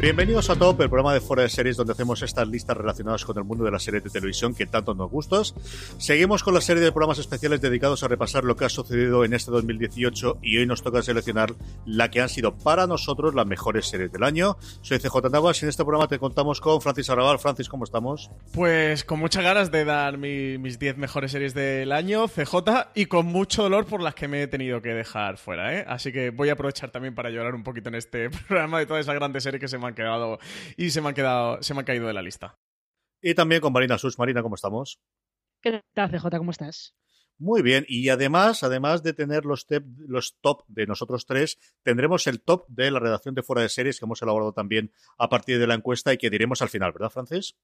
[0.00, 3.36] Bienvenidos a Top, el programa de fuera de series donde hacemos estas listas relacionadas con
[3.36, 5.56] el mundo de las series de televisión que tanto nos gustas.
[5.98, 9.32] Seguimos con la serie de programas especiales dedicados a repasar lo que ha sucedido en
[9.32, 11.52] este 2018 y hoy nos toca seleccionar
[11.84, 14.56] la que han sido para nosotros las mejores series del año.
[14.82, 17.40] Soy CJ Navas y en este programa te contamos con Francis Arrabal.
[17.40, 18.30] Francis, ¿cómo estamos?
[18.52, 23.26] Pues con muchas ganas de dar mis 10 mejores series del año, CJ, y con
[23.26, 25.84] mucho dolor por las que me he tenido que dejar fuera, ¿eh?
[25.88, 29.00] Así que voy a aprovechar también para llorar un poquito en este programa de todas
[29.00, 30.38] esas grandes series que se me han quedado
[30.76, 32.58] y se me han quedado, se me han caído de la lista.
[33.20, 34.18] Y también con Marina Sus.
[34.18, 35.00] Marina, ¿cómo estamos?
[35.60, 36.38] ¿Qué tal, CJ?
[36.38, 36.94] ¿Cómo estás?
[37.40, 39.64] Muy bien, y además, además de tener los,
[39.96, 44.00] los top de nosotros tres, tendremos el top de la redacción de Fuera de Series
[44.00, 47.10] que hemos elaborado también a partir de la encuesta y que diremos al final, ¿verdad,
[47.10, 47.54] Francis?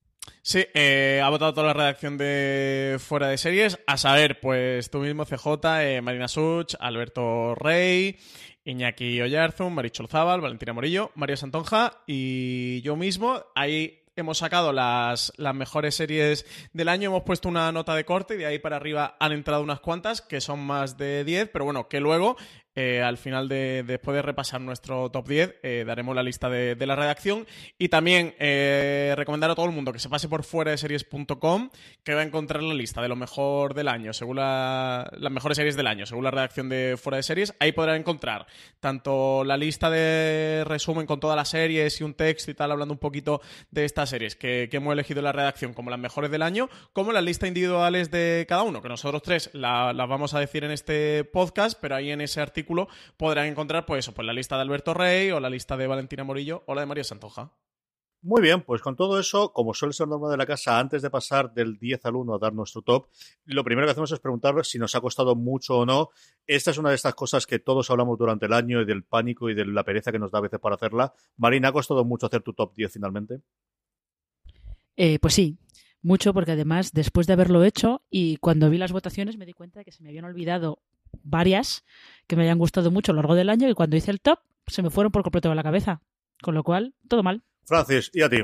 [0.42, 5.00] Sí, eh, ha votado toda la redacción de Fuera de Series, a saber, pues tú
[5.00, 5.48] mismo, CJ,
[5.82, 8.16] eh, Marina Such, Alberto Rey,
[8.64, 13.44] Iñaki Oyarzun, Marichol Zabal, Valentina Morillo, Mario Santonja y yo mismo.
[13.54, 18.34] Ahí hemos sacado las, las mejores series del año, hemos puesto una nota de corte
[18.34, 21.64] y de ahí para arriba han entrado unas cuantas, que son más de 10, pero
[21.64, 22.36] bueno, que luego
[22.76, 26.74] eh, al final de después de repasar nuestro top 10 eh, daremos la lista de,
[26.84, 27.46] la redacción.
[27.78, 31.70] Y también eh, recomendar a todo el mundo que se pase por fuera de series.com
[32.02, 35.76] que va a encontrar la lista de lo mejor del año según las mejores series
[35.76, 37.54] del año según la redacción de fuera de series.
[37.60, 38.46] Ahí podrán encontrar
[38.80, 42.94] tanto la lista de resumen con todas las series y un texto y tal hablando
[42.94, 43.40] un poquito
[43.70, 47.12] de estas series que, hemos elegido en la redacción como las mejores del año como
[47.12, 51.22] las listas individuales de cada uno que nosotros tres las vamos a decir en este
[51.22, 52.63] podcast pero ahí en ese artículo
[53.16, 56.24] podrán encontrar pues eso, pues la lista de Alberto Rey o la lista de Valentina
[56.24, 57.52] Morillo o la de María Santoja.
[58.26, 61.10] Muy bien, pues con todo eso, como suele ser norma de la casa, antes de
[61.10, 63.08] pasar del 10 al 1 a dar nuestro top,
[63.44, 66.08] lo primero que hacemos es preguntar si nos ha costado mucho o no.
[66.46, 69.50] Esta es una de estas cosas que todos hablamos durante el año y del pánico
[69.50, 71.12] y de la pereza que nos da a veces para hacerla.
[71.36, 73.42] Marina, ¿ha costado mucho hacer tu top 10 finalmente?
[74.96, 75.58] Eh, pues sí,
[76.00, 79.80] mucho porque además después de haberlo hecho y cuando vi las votaciones me di cuenta
[79.80, 80.78] de que se me habían olvidado
[81.24, 81.84] varias
[82.26, 84.38] que me hayan gustado mucho a lo largo del año y cuando hice el top
[84.66, 86.00] se me fueron por completo de la cabeza.
[86.42, 87.42] Con lo cual, todo mal.
[87.64, 88.42] Francis, ¿y a ti?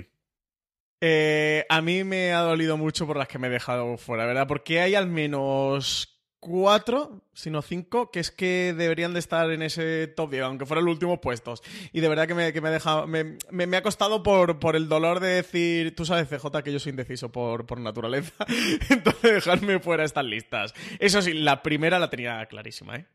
[1.00, 4.46] Eh, a mí me ha dolido mucho por las que me he dejado fuera, ¿verdad?
[4.46, 10.08] Porque hay al menos cuatro, sino cinco, que es que deberían de estar en ese
[10.08, 11.62] top 10, aunque fueran los últimos puestos.
[11.92, 15.20] Y de verdad que me, que ha me, me, ha costado por, por el dolor
[15.20, 18.46] de decir, tú sabes, CJ, que yo soy indeciso por, por naturaleza,
[18.88, 20.75] entonces dejarme fuera estas listas.
[20.98, 23.06] Eso sí, la primera la tenía clarísima, ¿eh?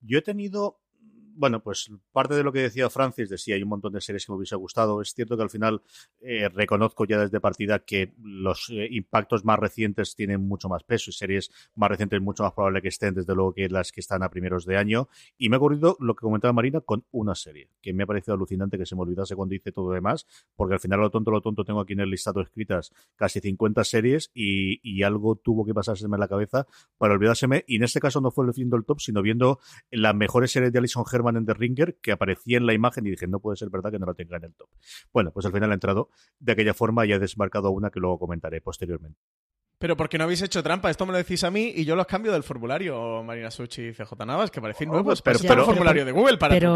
[0.00, 0.83] Yo he tenido
[1.36, 4.26] bueno, pues parte de lo que decía Francis, de sí, hay un montón de series
[4.26, 5.00] que me hubiese gustado.
[5.02, 5.82] Es cierto que al final
[6.20, 11.10] eh, reconozco ya desde partida que los eh, impactos más recientes tienen mucho más peso
[11.10, 14.22] y series más recientes mucho más probable que estén, desde luego, que las que están
[14.22, 15.08] a primeros de año.
[15.36, 18.34] Y me ha ocurrido lo que comentaba Marina con una serie, que me ha parecido
[18.34, 21.30] alucinante que se me olvidase cuando hice todo lo demás, porque al final lo tonto,
[21.30, 25.74] lo tonto, tengo aquí en el listado escritas casi 50 series y, algo tuvo que
[25.74, 26.66] pasárseme en la cabeza
[26.96, 27.64] para olvidárseme.
[27.66, 29.58] Y en este caso no fue viendo el top, sino viendo
[29.90, 33.10] las mejores series de Alison Herman en The Ringer que aparecía en la imagen y
[33.10, 34.68] dije, no puede ser verdad que no la tenga en el top.
[35.12, 38.18] Bueno, pues al final ha entrado de aquella forma y ha desmarcado una que luego
[38.18, 39.20] comentaré posteriormente.
[39.84, 42.06] Pero porque no habéis hecho trampa, esto me lo decís a mí y yo los
[42.06, 45.20] cambio del formulario, Marina Suchi y CJ Navas, que parecen nuevos.
[45.20, 46.74] Pero, pero, el formulario de Google para pero,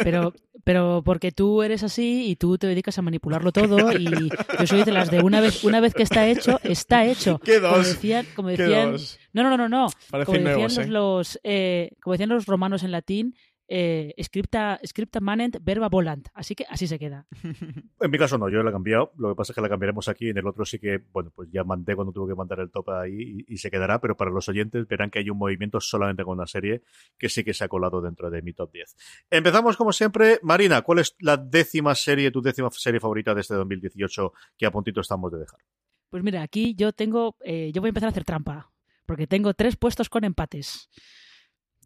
[0.00, 4.28] Pero, pero porque tú eres así y tú te dedicas a manipularlo todo y
[4.58, 7.38] yo soy de las de una vez, una vez que está hecho, está hecho.
[7.38, 7.72] ¿Qué dos?
[7.72, 8.96] Como decían, como decían
[9.32, 9.86] no, no, no, no.
[10.26, 10.86] Como decían, los, ¿eh?
[10.86, 13.36] los eh, como decían los romanos en latín,
[13.70, 16.28] eh, scripta, scripta manent verba volant.
[16.32, 17.26] Así que así se queda.
[18.00, 19.12] En mi caso no, yo la he cambiado.
[19.18, 20.30] Lo que pasa es que la cambiaremos aquí.
[20.30, 22.90] En el otro sí que, bueno, pues ya mandé cuando tuve que mandar el top
[22.90, 24.00] ahí y, se quedará.
[24.00, 26.82] Pero para los oyentes verán que hay un movimiento solamente con una serie
[27.18, 28.96] que sí que se ha colado dentro de mi top 10.
[29.30, 30.38] Empezamos como siempre.
[30.42, 34.70] Marina, ¿cuál es la décima serie, tu décima serie favorita de este 2018 que a
[34.70, 35.60] puntito estamos de dejar?
[36.08, 38.70] Pues mira, aquí yo tengo, eh, yo voy a empezar a hacer trampa.
[39.04, 40.90] Porque tengo tres puestos con empates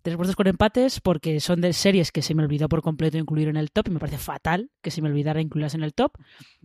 [0.03, 3.49] tres puestos con empates porque son de series que se me olvidó por completo incluir
[3.49, 6.13] en el top y me parece fatal que se me olvidara incluirlas en el top.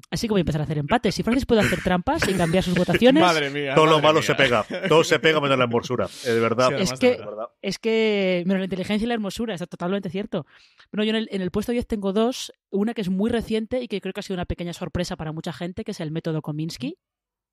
[0.09, 1.15] Así que voy a empezar a hacer empates.
[1.15, 3.21] Si Francis puede hacer trampas y cambiar sus votaciones.
[3.21, 3.75] Madre mía.
[3.75, 4.65] Todo lo malo se pega.
[4.89, 6.07] Todo se pega menos la hermosura.
[6.25, 6.73] Eh, de verdad.
[6.79, 7.19] es, que,
[7.61, 9.53] es que menos la inteligencia y la hermosura.
[9.53, 10.45] Es totalmente cierto.
[10.91, 12.51] Bueno, yo en el, en el puesto 10 tengo dos.
[12.69, 15.31] Una que es muy reciente y que creo que ha sido una pequeña sorpresa para
[15.31, 16.97] mucha gente, que es el método Kominsky.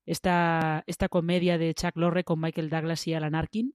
[0.05, 3.73] Esta, esta comedia de Chuck Lorre con Michael Douglas y Alan Arkin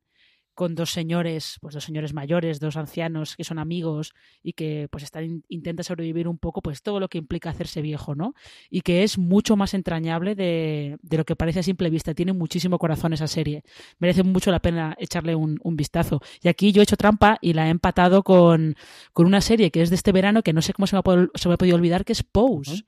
[0.61, 4.13] con dos señores, pues dos señores mayores, dos ancianos que son amigos
[4.43, 8.15] y que pues están intenta sobrevivir un poco pues todo lo que implica hacerse viejo,
[8.15, 8.35] ¿no?
[8.69, 12.13] Y que es mucho más entrañable de, de lo que parece a simple vista.
[12.13, 13.65] Tiene muchísimo corazón esa serie.
[14.01, 16.21] Merece mucho la pena echarle un, un vistazo.
[16.43, 18.77] Y aquí yo he hecho trampa y la he empatado con,
[19.15, 21.29] con una serie que es de este verano que no sé cómo se me ha,
[21.37, 22.85] se me ha podido olvidar, que es Pose.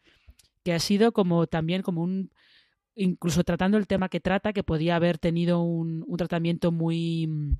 [0.63, 2.33] Que ha sido como también como un
[2.95, 7.57] incluso tratando el tema que trata, que podía haber tenido un, un tratamiento muy mm,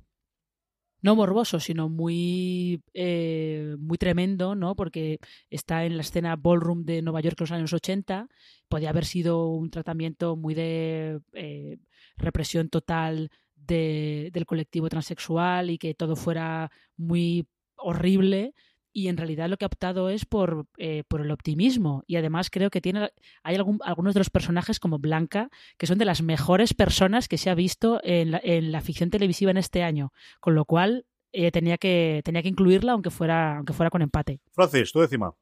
[1.03, 4.73] no morboso, sino muy, eh, muy tremendo, ¿no?
[4.73, 5.19] Porque
[5.49, 8.29] está en la escena ballroom de Nueva York en los años 80.
[8.69, 11.77] Podía haber sido un tratamiento muy de eh,
[12.15, 18.53] represión total de, del colectivo transexual y que todo fuera muy horrible
[18.93, 22.03] y en realidad lo que ha optado es por, eh, por el optimismo.
[22.07, 23.09] Y además creo que tiene
[23.43, 27.37] hay algún, algunos de los personajes como Blanca que son de las mejores personas que
[27.37, 31.05] se ha visto en la, en la ficción televisiva en este año con lo cual
[31.31, 34.39] eh, tenía que tenía que incluirla aunque fuera aunque fuera con empate.
[34.53, 35.33] Francis tu décima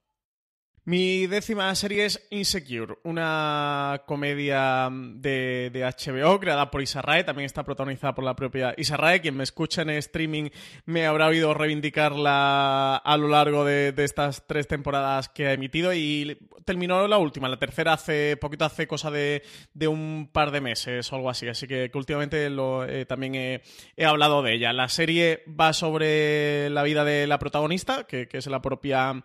[0.83, 7.63] mi décima serie es Insecure, una comedia de, de, HBO creada por Isarrae, también está
[7.63, 9.21] protagonizada por la propia Isarrae.
[9.21, 10.49] Quien me escucha en streaming
[10.85, 15.93] me habrá oído reivindicarla a lo largo de, de, estas tres temporadas que ha emitido
[15.93, 19.43] y terminó la última, la tercera hace poquito, hace cosa de,
[19.75, 23.61] de un par de meses o algo así, así que, últimamente eh, también he,
[23.95, 24.73] he, hablado de ella.
[24.73, 29.23] La serie va sobre la vida de la protagonista, que, que es la propia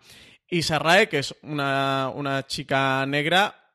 [0.49, 0.63] y
[1.09, 3.66] que es una, una chica negra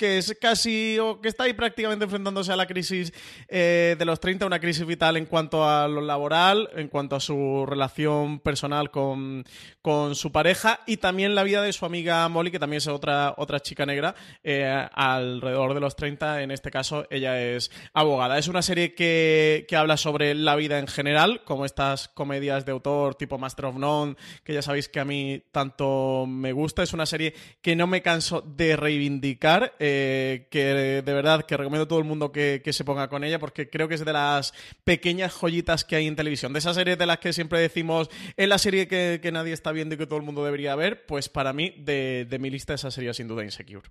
[0.00, 3.12] que es casi, o que está ahí prácticamente enfrentándose a la crisis
[3.48, 7.20] eh, de los 30, una crisis vital en cuanto a lo laboral, en cuanto a
[7.20, 9.44] su relación personal con,
[9.82, 13.34] con su pareja y también la vida de su amiga Molly, que también es otra,
[13.36, 18.38] otra chica negra, eh, alrededor de los 30, en este caso ella es abogada.
[18.38, 22.72] Es una serie que, que habla sobre la vida en general, como estas comedias de
[22.72, 26.82] autor tipo Master of None, que ya sabéis que a mí tanto me gusta.
[26.82, 29.74] Es una serie que no me canso de reivindicar.
[29.78, 33.08] Eh, eh, que de verdad que recomiendo a todo el mundo que, que, se ponga
[33.08, 34.54] con ella porque creo que es de las
[34.84, 36.52] pequeñas joyitas que hay en televisión.
[36.52, 39.72] De esas series de las que siempre decimos es la serie que, que nadie está
[39.72, 42.74] viendo y que todo el mundo debería ver, pues para mí de, de mi lista
[42.74, 43.88] esa sería sin duda Insecure.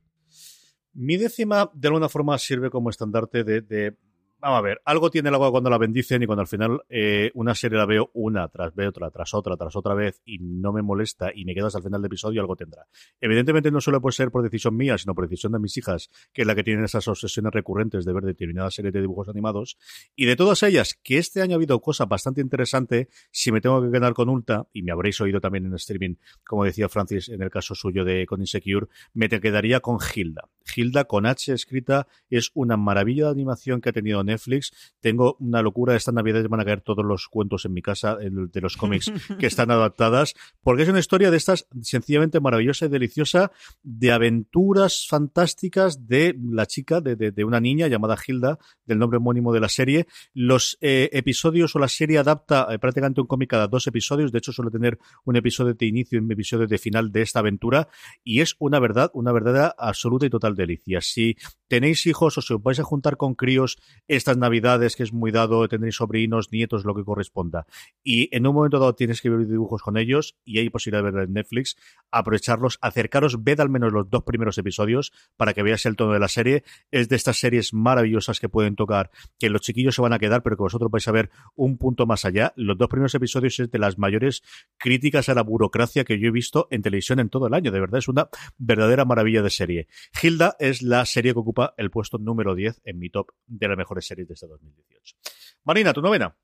[0.93, 3.95] Mi décima de alguna forma sirve como estandarte de, de
[4.39, 7.31] vamos a ver, algo tiene el agua cuando la bendicen y cuando al final eh,
[7.33, 10.71] una serie la veo una tras vez otra, tras otra, tras otra vez y no
[10.71, 12.87] me molesta y me quedas al final del episodio, algo tendrá.
[13.19, 16.47] Evidentemente no puede ser por decisión mía, sino por decisión de mis hijas, que es
[16.47, 19.77] la que tienen esas obsesiones recurrentes de ver determinadas series de dibujos animados.
[20.15, 23.81] Y de todas ellas, que este año ha habido cosas bastante interesantes, si me tengo
[23.81, 26.15] que quedar con Ulta, y me habréis oído también en streaming,
[26.45, 30.49] como decía Francis en el caso suyo de con Insecure, me te quedaría con Hilda.
[30.75, 34.71] Hilda con H escrita es una maravilla de animación que ha tenido Netflix.
[34.99, 38.61] Tengo una locura, esta Navidad van a caer todos los cuentos en mi casa de
[38.61, 43.51] los cómics que están adaptadas, porque es una historia de estas sencillamente maravillosa y deliciosa
[43.83, 49.59] de aventuras fantásticas de la chica, de, una niña llamada Hilda, del nombre homónimo de
[49.59, 50.07] la serie.
[50.33, 54.37] Los eh, episodios o la serie adapta eh, prácticamente un cómic cada dos episodios, de
[54.37, 57.89] hecho suele tener un episodio de inicio y un episodio de final de esta aventura,
[58.23, 61.01] y es una verdad, una verdadera absoluta y total delicia.
[61.01, 61.35] Si
[61.69, 65.31] tenéis hijos o si os vais a juntar con críos estas navidades, que es muy
[65.31, 67.65] dado, tendréis sobrinos, nietos, lo que corresponda,
[68.03, 71.11] y en un momento dado tienes que ver dibujos con ellos y hay posibilidad de
[71.11, 71.77] verlo en Netflix,
[72.11, 76.19] aprovecharlos, acercaros, ved al menos los dos primeros episodios para que veáis el tono de
[76.19, 76.63] la serie.
[76.91, 80.43] Es de estas series maravillosas que pueden tocar, que los chiquillos se van a quedar,
[80.43, 82.53] pero que vosotros vais a ver un punto más allá.
[82.55, 84.41] Los dos primeros episodios es de las mayores
[84.77, 87.71] críticas a la burocracia que yo he visto en televisión en todo el año.
[87.71, 89.87] De verdad, es una verdadera maravilla de serie.
[90.21, 93.77] Hilda es la serie que ocupa el puesto número 10 en mi top de las
[93.77, 95.15] mejores series de este 2018.
[95.63, 96.35] Marina, tu novena.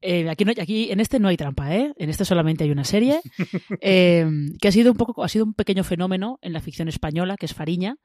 [0.00, 1.92] Eh, aquí, aquí en este no hay trampa, ¿eh?
[1.96, 3.20] En este solamente hay una serie
[3.80, 4.26] eh,
[4.60, 7.46] que ha sido un poco, ha sido un pequeño fenómeno en la ficción española, que
[7.46, 7.96] es Fariña,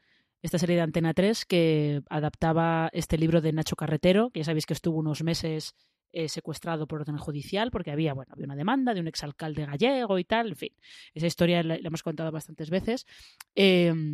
[0.41, 4.65] esta serie de Antena 3 que adaptaba este libro de Nacho Carretero, que ya sabéis
[4.65, 5.75] que estuvo unos meses
[6.13, 10.17] eh, secuestrado por orden judicial porque había, bueno, había una demanda de un exalcalde gallego
[10.19, 10.73] y tal, en fin.
[11.13, 13.05] Esa historia la, hemos contado bastantes veces.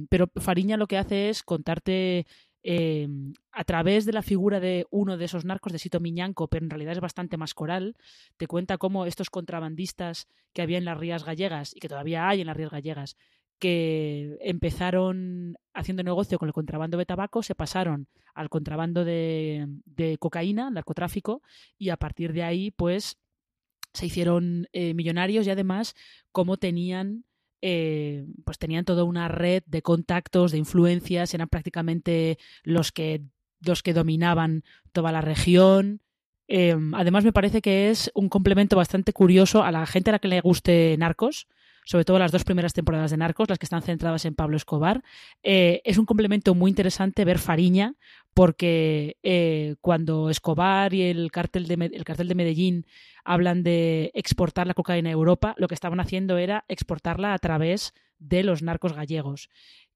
[0.09, 2.25] pero Fariña lo que hace es contarte
[2.61, 6.65] Em, a través de la figura de uno de esos narcos, de Sito Miñanco, pero
[6.65, 7.95] en realidad es bastante más coral,
[8.35, 12.41] te cuenta cómo estos contrabandistas que había en las rías gallegas y que todavía hay
[12.41, 13.17] en las rías gallegas,
[13.59, 20.17] que empezaron haciendo negocio con el contrabando de tabaco, se pasaron al contrabando de, de
[20.17, 21.41] cocaína, narcotráfico,
[21.77, 23.17] y a partir de ahí, pues,
[23.93, 25.95] se hicieron eh, millonarios y además
[26.31, 27.25] cómo tenían
[27.61, 33.23] eh, pues tenían toda una red de contactos, de influencias, eran prácticamente los que,
[33.59, 34.63] los que dominaban
[34.93, 36.01] toda la región.
[36.47, 40.19] Eh, además, me parece que es un complemento bastante curioso a la gente a la
[40.19, 41.47] que le guste Narcos,
[41.89, 45.03] sobre todo las dos primeras temporadas de Narcos, las que están centradas en Pablo Escobar.
[45.41, 47.95] Eh, es un complemento muy interesante ver Fariña,
[48.35, 52.85] porque eh, cuando Escobar y el cártel, de, el cartel de Medellín
[53.25, 57.95] hablan de exportar la cocaína a Europa, lo que estaban haciendo era exportarla a través
[58.19, 59.49] de los narcos gallegos.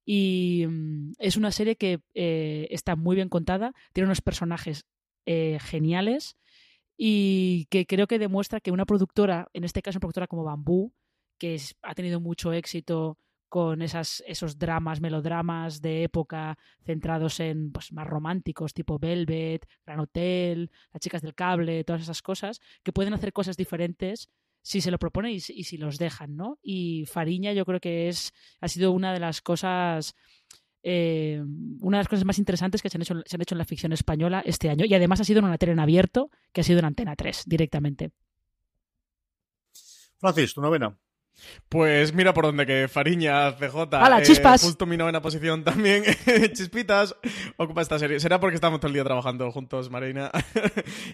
[0.04, 4.88] Y mm, es una serie que eh, está muy bien contada, tiene unos personajes
[5.26, 6.38] geniales
[6.98, 10.92] y que creo que demuestra que una productora, en este caso una productora como Bambú,
[11.44, 13.18] que ha tenido mucho éxito
[13.50, 20.00] con esas, esos dramas, melodramas de época centrados en pues, más románticos, tipo Velvet, Gran
[20.00, 24.30] Hotel, Las chicas del cable, todas esas cosas, que pueden hacer cosas diferentes
[24.62, 26.60] si se lo proponen y, si los dejan, ¿no?
[26.64, 28.32] Y Fariña yo creo que es
[28.62, 30.16] ha sido una de las cosas
[30.82, 31.44] eh,
[31.82, 33.66] una de las cosas más interesantes que se han, hecho, se han hecho en la
[33.66, 36.64] ficción española este año y además ha sido en una tele en abierto que ha
[36.64, 38.12] sido en Antena 3 directamente.
[40.24, 40.98] Francis, tu novena.
[41.70, 44.62] Pues mira por donde que Fariña, CJ, ¡Hala, eh, chispas!
[44.62, 46.04] justo mi novena posición también,
[46.54, 47.16] Chispitas,
[47.58, 48.20] ocupa esta serie.
[48.20, 50.32] Será porque estamos todo el día trabajando juntos, Marina.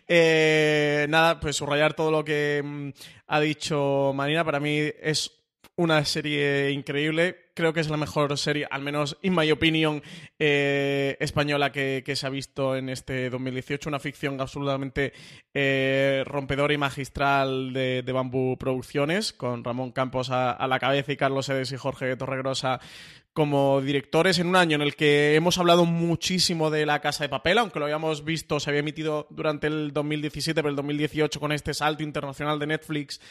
[0.07, 2.89] Eh, nada, pues subrayar todo lo que mm,
[3.27, 4.43] ha dicho Marina.
[4.43, 5.38] Para mí es
[5.79, 7.51] una serie increíble.
[7.53, 10.03] Creo que es la mejor serie, al menos in my opinion,
[10.37, 13.87] eh, española que, se ha visto en este 2018.
[13.87, 15.13] Una ficción absolutamente
[15.53, 21.17] eh, rompedora y magistral de, de Bambú Producciones, con Ramón Campos a, la cabeza y
[21.17, 22.81] Carlos Edes y Jorge Torregrosa
[23.31, 27.29] como directores en un año en el que hemos hablado muchísimo de La Casa de
[27.29, 31.53] Papel, aunque lo habíamos visto, se había emitido durante el 2017, pero el 2018 con
[31.53, 33.21] este salto internacional de Netflix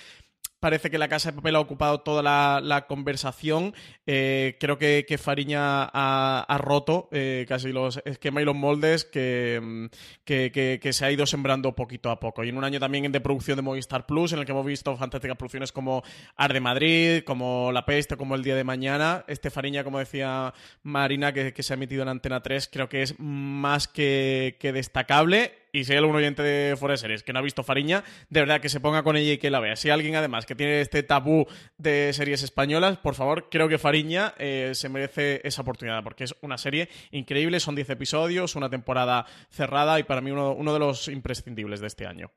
[0.61, 3.75] parece que la Casa de Papel ha ocupado toda la, conversación.
[4.07, 9.87] Eh, creo que, Fariña ha, roto eh, casi los esquemas y los moldes mm,
[10.25, 12.45] que, que, se ha ido sembrando poquito a poco.
[12.45, 14.97] Y en un año también de producción de Movistar Plus, en el que hemos visto
[14.97, 16.03] fantásticas producciones como
[16.37, 19.25] Arde Madrid, como La Peste, como El Día de Mañana.
[19.29, 23.15] Este Fariña, como decía Marina, que, se ha emitido en Antena 3, creo que es
[23.19, 27.39] más que, que destacable y si hay algún oyente de fuera de series que no
[27.39, 29.77] ha visto Fariña, de verdad que se ponga con ella y que la vea.
[29.77, 31.47] Si hay alguien además que tiene este tabú
[31.77, 36.35] de series españolas, por favor, creo que Fariña eh, se merece esa oportunidad porque es
[36.41, 40.79] una serie increíble, son 10 episodios, una temporada cerrada y para mí uno, uno de
[40.79, 42.33] los imprescindibles de este año.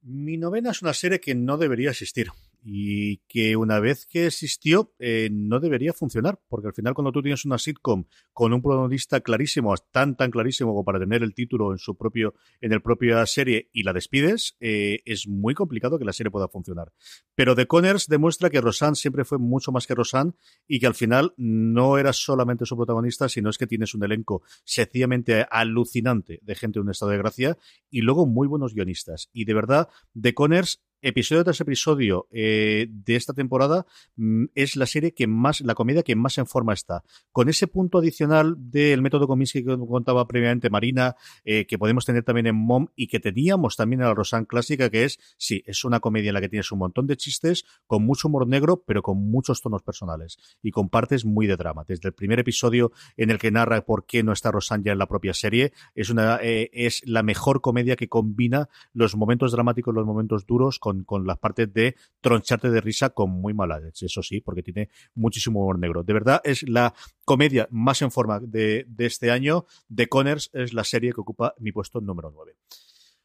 [0.00, 2.28] Mi novena es una serie que no debería existir
[2.62, 7.22] y que una vez que existió eh, no debería funcionar, porque al final cuando tú
[7.22, 11.72] tienes una sitcom con un protagonista clarísimo, tan tan clarísimo como para tener el título
[11.72, 16.04] en su propio en el propia serie y la despides, eh, es muy complicado que
[16.04, 16.92] la serie pueda funcionar.
[17.34, 20.32] Pero The Conners demuestra que Rosanne siempre fue mucho más que Rosanne
[20.66, 24.42] y que al final no era solamente su protagonista, sino es que tienes un elenco
[24.64, 27.58] sencillamente alucinante de gente en un estado de gracia
[27.90, 29.30] y luego muy buenos guionistas.
[29.32, 29.88] Y de verdad,
[30.20, 33.86] The Conners episodio tras episodio eh, de esta temporada
[34.16, 37.02] mm, es la serie que más, la comedia que más en forma está.
[37.32, 42.22] Con ese punto adicional del método Kominsky que contaba previamente Marina, eh, que podemos tener
[42.24, 45.84] también en Mom y que teníamos también en la Rosan clásica, que es, sí, es
[45.84, 49.02] una comedia en la que tienes un montón de chistes, con mucho humor negro, pero
[49.02, 51.84] con muchos tonos personales y con partes muy de drama.
[51.86, 54.98] Desde el primer episodio en el que narra por qué no está Rosan ya en
[54.98, 59.94] la propia serie, es una, eh, es la mejor comedia que combina los momentos dramáticos,
[59.94, 60.78] los momentos duros,
[61.24, 65.78] las partes de troncharte de risa con muy mala eso sí, porque tiene muchísimo humor
[65.78, 66.02] negro.
[66.02, 69.66] De verdad, es la comedia más en forma de, este año.
[69.94, 72.56] The Conners es la serie que ocupa mi puesto número 9.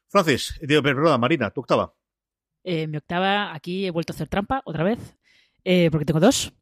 [0.08, 1.94] Francis, digo, perdón, Marina, tu octava.
[2.62, 5.16] Eh, mi octava, aquí he vuelto a hacer trampa otra vez,
[5.64, 6.52] eh, porque tengo dos.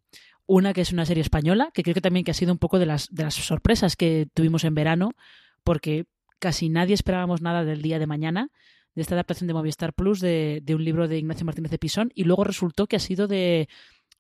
[0.47, 2.79] Una que es una serie española, que creo que también que ha sido un poco
[2.79, 5.13] de las, de las sorpresas que tuvimos en verano,
[5.63, 6.07] porque
[6.39, 8.51] casi nadie esperábamos nada del día de mañana
[8.95, 12.25] de esta adaptación de Movistar Plus de, un libro de Ignacio Martínez de Pisón y
[12.25, 13.69] luego resultó que ha sido de,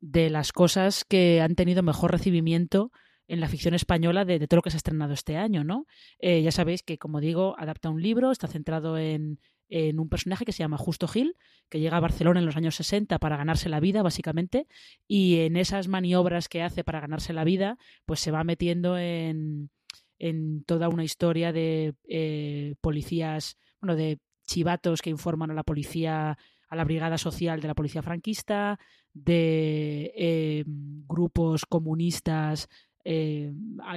[0.01, 2.91] las cosas que han tenido mejor recibimiento
[3.29, 5.87] en la ficción española de, todo lo que se ha estrenado este año, ¿no?
[6.19, 9.39] Eh, ya sabéis que, como digo, adapta un libro, está centrado en,
[9.69, 11.37] en, un personaje que se llama Justo Gil,
[11.71, 14.67] que llega a Barcelona en los años 60 para ganarse la vida, básicamente,
[15.07, 19.71] y en esas maniobras que hace para ganarse la vida, pues se va metiendo en,
[20.19, 26.39] en toda una historia de eh, policías, bueno, de chivatos que informan a la policía,
[26.69, 28.79] a la brigada social de la policía franquista,
[29.15, 32.69] de eh, grupos comunistas
[33.05, 33.53] eh,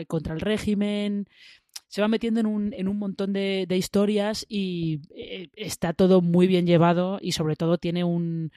[0.08, 1.28] contra el régimen.
[1.88, 6.48] Se va metiendo en un, en un montón de, historias y eh, está todo muy
[6.48, 8.52] bien llevado y sobre todo tiene un,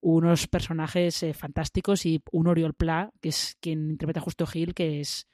[0.00, 5.00] unos personajes fantásticos y un Oriol Pla, que es quien interpreta a Justo Gil, que
[5.00, 5.28] es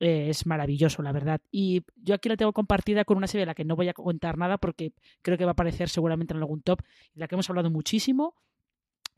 [0.00, 1.40] eh, es maravilloso, la verdad.
[1.50, 3.94] Y yo aquí la tengo compartida con una serie de la que no voy a
[3.94, 6.82] contar nada porque creo que va a aparecer seguramente en algún top,
[7.14, 8.34] de la que hemos hablado muchísimo,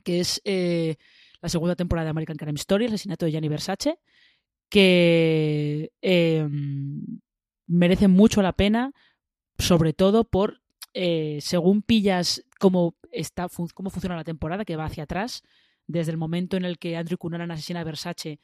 [0.05, 0.97] que es eh,
[1.43, 3.99] la segunda temporada de American Crime Story, el asesinato de Gianni Versace,
[4.71, 7.21] que em,
[7.67, 8.93] merece mucho la pena,
[9.59, 10.63] sobre todo por,
[10.95, 15.43] eh, según pillas cómo, está, cómo funciona la temporada, que va hacia atrás,
[15.87, 18.41] desde el momento en el que Andrew Cunanan asesina a Versace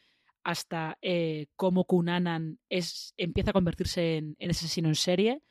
[0.47, 5.43] hasta eh, cómo Kunanan es, empieza a convertirse en, asesino en serie.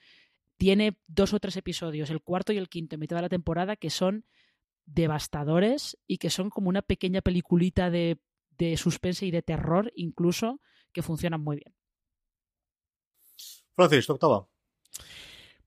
[0.56, 3.76] Tiene dos o tres episodios, el cuarto y el quinto, en mitad de la temporada,
[3.76, 4.26] que son
[4.86, 8.20] devastadores y que son como una pequeña peliculita de,
[8.58, 10.62] de suspense y de terror, incluso,
[10.94, 11.76] que funcionan muy bien.
[13.76, 14.48] Francis, octava.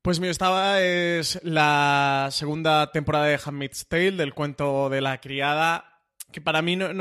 [0.01, 5.98] Pues mi octava es la segunda temporada de Handmaid's Tale, del cuento de la criada
[6.31, 6.93] que para mí no,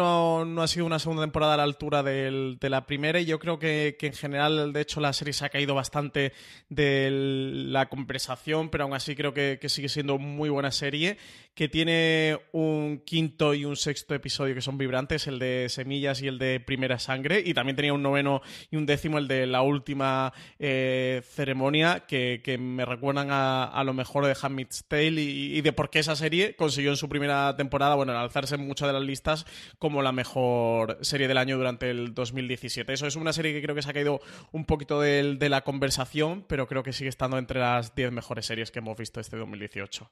[0.45, 3.59] no, ha sido una segunda temporada a la altura de la primera y yo creo
[3.59, 6.31] que, en general, de hecho, la serie se ha caído bastante
[6.69, 11.17] de la conversación, pero aún así creo que, sigue siendo muy buena serie,
[11.57, 16.27] que tiene un quinto y un sexto episodio que son vibrantes, el de Semillas y
[16.27, 19.63] el de Primera Sangre, y también tenía un noveno y un décimo, el de la
[19.63, 25.73] última eh, ceremonia, que, me recuerdan a, lo mejor de Handmaid's Tale y, y, de
[25.73, 29.01] por qué esa serie consiguió en su primera temporada, bueno, alzarse en muchas de las
[29.01, 29.47] listas
[29.79, 32.93] como la mejor serie del año durante el 2017.
[32.93, 36.45] Eso es una serie que creo que se ha caído un poquito de, la conversación,
[36.47, 40.07] pero creo que sigue estando entre las 10 mejores series que hemos visto este 2018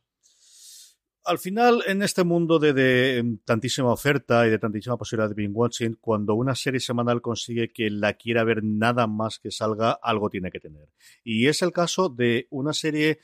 [1.26, 5.98] al final, en este mundo de, tantísima oferta y de tantísima posibilidad de binge watching,
[6.00, 10.52] cuando una serie semanal consigue que la quiera ver nada más que salga, algo tiene
[10.52, 10.88] que tener.
[11.24, 13.20] Y es el caso de una serie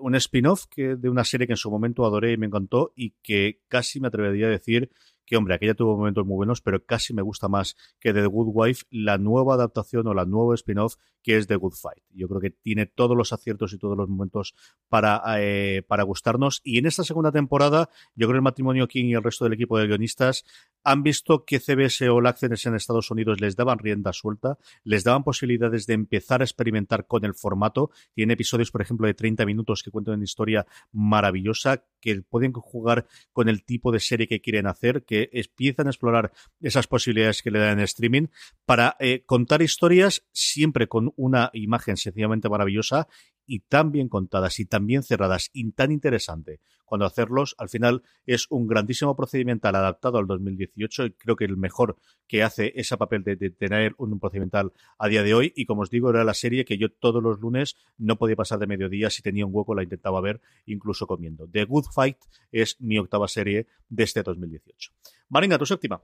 [0.00, 3.60] un spin-off de una serie que en su momento adoré y me encantó y que
[3.68, 4.90] casi me atrevería a decir
[5.24, 8.50] que hombre, aquella tuvo momentos muy buenos, pero casi me gusta más que The Good
[8.52, 12.02] Wife la nueva adaptación o la nueva spin-off que es The Good Fight.
[12.10, 14.54] Yo creo que tiene todos los aciertos y todos los momentos
[14.88, 16.60] para, eh, para gustarnos.
[16.64, 19.54] Y en esta segunda temporada, yo creo que el matrimonio King y el resto del
[19.54, 20.44] equipo de guionistas
[20.84, 25.24] han visto que CBS o Access en Estados Unidos les daban rienda suelta, les daban
[25.24, 27.90] posibilidades de empezar a experimentar con el formato.
[28.14, 33.06] Tiene episodios, por ejemplo, de 30 minutos que cuentan una historia maravillosa, que pueden jugar
[33.32, 37.50] con el tipo de serie que quieren hacer, que empiezan a explorar esas posibilidades que
[37.50, 38.26] le dan en streaming
[38.64, 43.08] para eh, contar historias siempre con una imagen sencillamente maravillosa
[43.46, 46.60] y tan bien contadas y tan bien cerradas y tan interesante
[46.92, 51.56] cuando hacerlos, al final es un grandísimo procedimental adaptado al 2018 y creo que el
[51.56, 55.80] mejor que hace ese papel de, tener un procedimental a día de hoy y como
[55.80, 59.08] os digo era la serie que yo todos los lunes no podía pasar de mediodía
[59.08, 61.48] si tenía un hueco la intentaba ver incluso comiendo.
[61.48, 62.18] The Good Fight
[62.50, 64.92] es mi octava serie de este 2018.
[65.30, 66.02] Marina, tu séptima.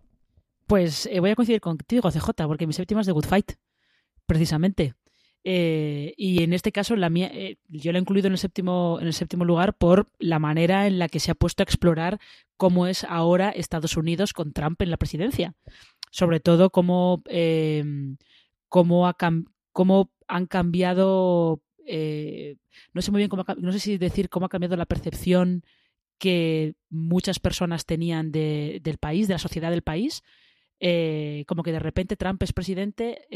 [0.66, 3.52] Pues eh, voy a coincidir contigo, CJ, porque mi séptima es The Good Fight,
[4.24, 4.94] precisamente.
[5.44, 8.98] Eh, y en este caso, la mía, eh, yo la he incluido en el, séptimo,
[9.00, 12.18] en el séptimo lugar por la manera en la que se ha puesto a explorar
[12.56, 15.54] cómo es ahora Estados Unidos con Trump en la presidencia.
[16.10, 17.84] Sobre todo cómo, eh,
[18.68, 19.16] cómo, ha,
[19.72, 21.62] cómo han cambiado,
[22.92, 25.64] no sé muy bien cómo, no sé si decir cómo ha cambiado la percepción
[26.18, 30.22] que muchas personas tenían de, del país, de la sociedad del país.
[31.46, 33.26] como que de repente Trump es presidente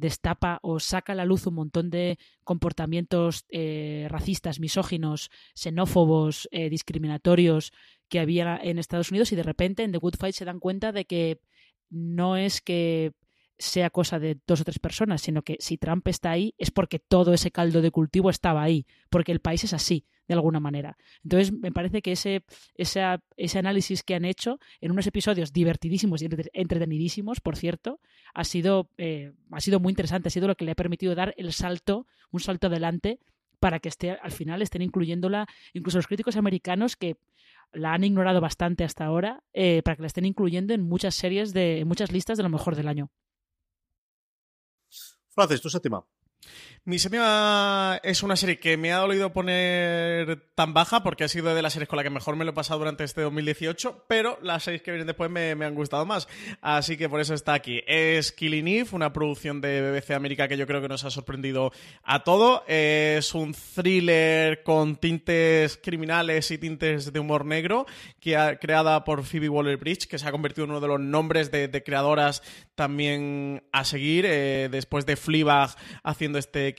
[0.00, 6.70] destapa o saca a la luz un montón de comportamientos eh, racistas, misóginos, xenófobos, eh,
[6.70, 7.72] discriminatorios
[8.08, 10.90] que había en Estados Unidos y de repente en The Good Fight se dan cuenta
[10.92, 11.40] de que
[11.90, 13.12] no es que
[13.60, 16.98] sea cosa de dos o tres personas, sino que si Trump está ahí es porque
[16.98, 20.96] todo ese caldo de cultivo estaba ahí, porque el país es así, de alguna manera.
[21.22, 22.42] Entonces, me parece que ese,
[22.76, 28.00] ese análisis que han hecho en unos episodios divertidísimos y entretenidísimos, por cierto,
[28.32, 31.34] ha sido, eh, ha sido muy interesante, ha sido lo que le ha permitido dar
[31.36, 33.18] el salto, un salto adelante
[33.58, 37.18] para que esté, al final estén incluyéndola, incluso los críticos americanos que
[37.72, 41.52] la han ignorado bastante hasta ahora, eh, para que la estén incluyendo en muchas series,
[41.52, 43.10] de, en muchas listas de lo mejor del año.
[45.40, 46.04] Francis, tu séptima.
[46.90, 51.54] Mi séptima es una serie que me ha dolido poner tan baja porque ha sido
[51.54, 54.40] de las series con la que mejor me lo he pasado durante este 2018, pero
[54.42, 56.26] las seis que vienen después me, han gustado más.
[56.60, 57.80] Así que por eso está aquí.
[57.86, 61.70] Es Killing Eve, una producción de BBC América que yo creo que nos ha sorprendido
[62.02, 62.64] a todo.
[62.66, 67.86] Es un thriller con tintes criminales y tintes de humor negro
[68.18, 71.52] que ha, creada por Phoebe Waller-Bridge, que se ha convertido en uno de los nombres
[71.52, 72.42] de, creadoras
[72.74, 76.74] también a seguir eh, después de Fleabag haciendo este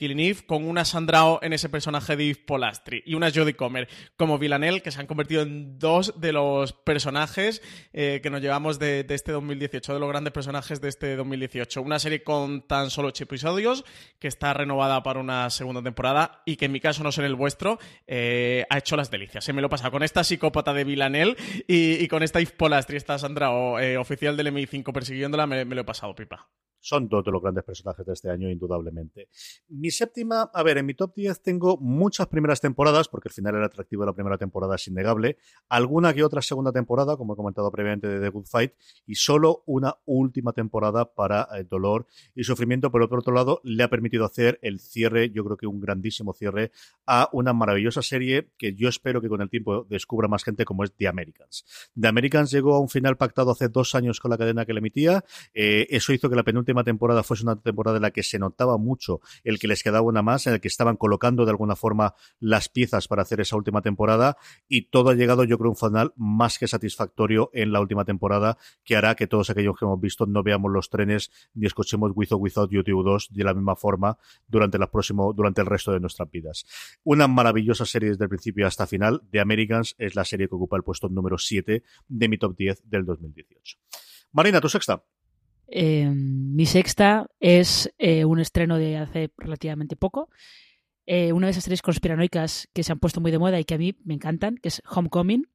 [0.48, 4.82] Con una Sandrao en ese personaje de Eve Polastri y una Jodie Comer como Villanelle,
[4.82, 7.62] que se han convertido en dos de los personajes
[7.92, 11.80] eh, que nos llevamos de, este 2018, de los grandes personajes de este 2018.
[11.80, 13.84] Una serie con tan solo ocho episodios,
[14.18, 17.28] que está renovada para una segunda temporada y que en mi caso, no sé en
[17.28, 19.44] el vuestro, eh, ha hecho las delicias.
[19.44, 21.36] Se me lo he pasado con esta psicópata de Villanelle
[21.68, 25.84] y, con esta Eve Polastri, esta Sandrao eh, oficial del MI5 persiguiéndola, me lo he
[25.84, 26.48] pasado, pipa
[26.82, 29.28] son dos de los grandes personajes de este año, indudablemente.
[29.68, 33.54] Mi séptima, a ver, en mi top 10 tengo muchas primeras temporadas, porque al final
[33.54, 37.36] el atractivo de la primera temporada es innegable, alguna que otra segunda temporada, como he
[37.36, 38.72] comentado previamente de The Good Fight,
[39.06, 43.60] y solo una última temporada para el eh, dolor y sufrimiento, pero por otro lado
[43.62, 46.72] le ha permitido hacer el cierre, yo creo que un grandísimo cierre,
[47.06, 50.82] a una maravillosa serie que yo espero que con el tiempo descubra más gente como
[50.82, 51.64] es The Americans.
[51.98, 54.80] The Americans llegó a un final pactado hace dos años con la cadena que le
[54.80, 58.38] emitía, eh, eso hizo que la penúltima temporada fuese una temporada en la que se
[58.38, 61.76] notaba mucho el que les quedaba una más, en el que estaban colocando de alguna
[61.76, 65.72] forma las piezas para hacer esa última temporada y todo ha llegado yo creo a
[65.72, 69.84] un final más que satisfactorio en la última temporada que hará que todos aquellos que
[69.84, 73.54] hemos visto no veamos los trenes ni escuchemos With or Without YouTube 2 de la
[73.54, 76.64] misma forma durante, la próximo, durante el resto de nuestras vidas.
[77.04, 79.22] Una maravillosa serie desde el principio hasta final.
[79.30, 82.82] The Americans es la serie que ocupa el puesto número 7 de mi top 10
[82.88, 83.78] del 2018.
[84.32, 85.04] Marina, tu sexta.
[85.74, 90.28] Eh, mi sexta es eh, un estreno de hace relativamente poco.
[91.06, 93.74] Eh, una de esas series conspiranoicas que se han puesto muy de moda y que
[93.74, 95.48] a mí me encantan, que es Homecoming.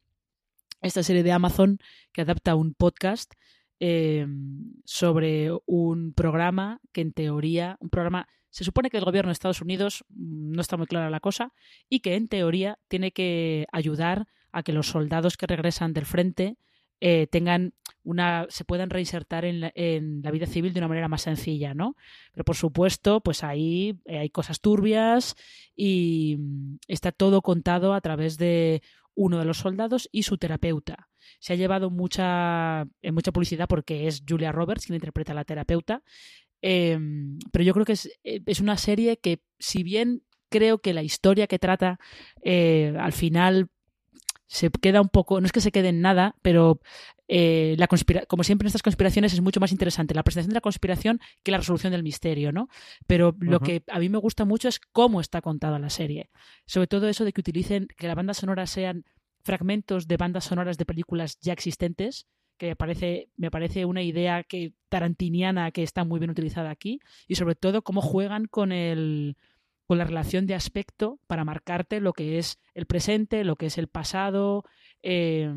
[0.81, 1.77] Esta serie de Amazon
[2.13, 3.31] que adapta un podcast
[4.85, 9.61] sobre un programa que en teoría, un programa, se supone que el gobierno de Estados
[9.61, 11.53] Unidos, mm, no está muy clara la cosa,
[11.89, 16.57] y que en teoría tiene que ayudar a que los soldados que regresan del frente
[16.99, 21.09] eh, tengan una se puedan reinsertar en la, en la, vida civil de una manera
[21.09, 21.95] más sencilla, ¿no?
[22.31, 25.35] Pero por supuesto, pues ahí eh, hay cosas turbias
[25.75, 28.81] y mm, está todo contado a través de
[29.13, 31.09] uno de los soldados y su terapeuta.
[31.39, 35.45] Se ha llevado mucha, eh, mucha publicidad porque es Julia Roberts quien interpreta a la
[35.45, 36.01] terapeuta.
[36.61, 41.03] Em, pero yo creo que es, es, una serie que, si bien creo que la
[41.03, 41.99] historia que trata
[42.43, 43.69] al final
[44.47, 46.79] se queda un poco, no es que se quede en nada, pero
[47.27, 50.61] eh, la como siempre en estas conspiraciones es mucho más interesante la presentación de la
[50.61, 52.69] conspiración que la resolución del misterio, ¿no?
[53.05, 56.29] Pero lo que a mí me gusta mucho es cómo está contada la serie.
[56.65, 59.03] Sobre todo eso de que utilicen, que la banda sonora sean
[59.43, 64.43] fragmentos de bandas sonoras de películas ya existentes, que me parece, me parece una idea
[64.43, 69.37] que tarantiniana que está muy bien utilizada aquí, y sobre todo cómo juegan con el
[69.87, 73.77] con la relación de aspecto para marcarte lo que es el presente, lo que es
[73.77, 74.65] el pasado.
[75.01, 75.49] Eh,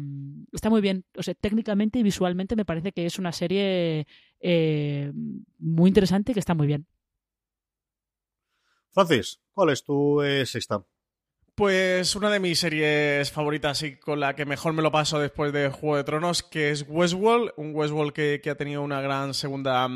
[0.52, 1.04] está muy bien.
[1.16, 4.06] O sea, técnicamente y visualmente me parece que es una serie
[4.38, 5.12] eh,
[5.58, 6.86] muy interesante y que está muy bien.
[8.92, 10.84] Francis, ¿cuál es tu eh, sexta?
[11.56, 15.52] Pues una de mis series favoritas y con la que mejor me lo paso después
[15.52, 19.34] de Juego de Tronos, que es Westworld, un Westworld que, que ha tenido una gran
[19.34, 19.88] segunda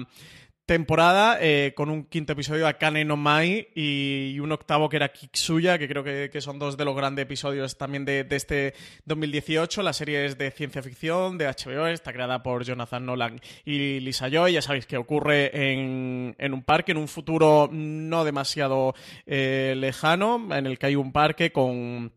[0.66, 5.12] temporada eh, con un quinto episodio a Kane no Mai y, un octavo que era
[5.12, 8.74] Kiksuya, que creo que, son dos de los grandes episodios también de, este
[9.04, 9.82] 2018.
[9.82, 14.28] La serie es de ciencia ficción, de HBO, está creada por Jonathan Nolan y Lisa
[14.28, 14.52] Joy.
[14.52, 18.94] Ya sabéis que ocurre en, un parque, en un futuro no demasiado
[19.26, 22.12] eh, lejano, en el que hay un parque con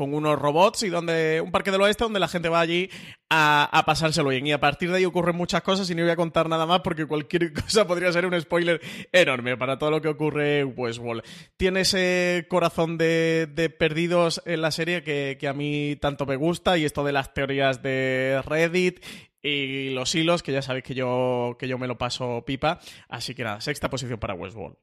[0.00, 2.88] con unos robots y donde un parque del oeste donde la gente va allí
[3.28, 4.46] a, pasárselo bien.
[4.46, 6.80] Y a partir de ahí ocurren muchas cosas y no voy a contar nada más
[6.80, 8.80] porque cualquier cosa podría ser un spoiler
[9.12, 11.22] enorme para todo lo que ocurre en Westworld.
[11.58, 16.78] Tiene ese corazón de, perdidos en la serie que, que a mí tanto me gusta
[16.78, 19.04] y esto de las teorías de Reddit
[19.42, 22.80] y los hilos, que ya sabéis que yo, que yo me lo paso pipa.
[23.06, 24.78] Así que nada, sexta posición para Westworld.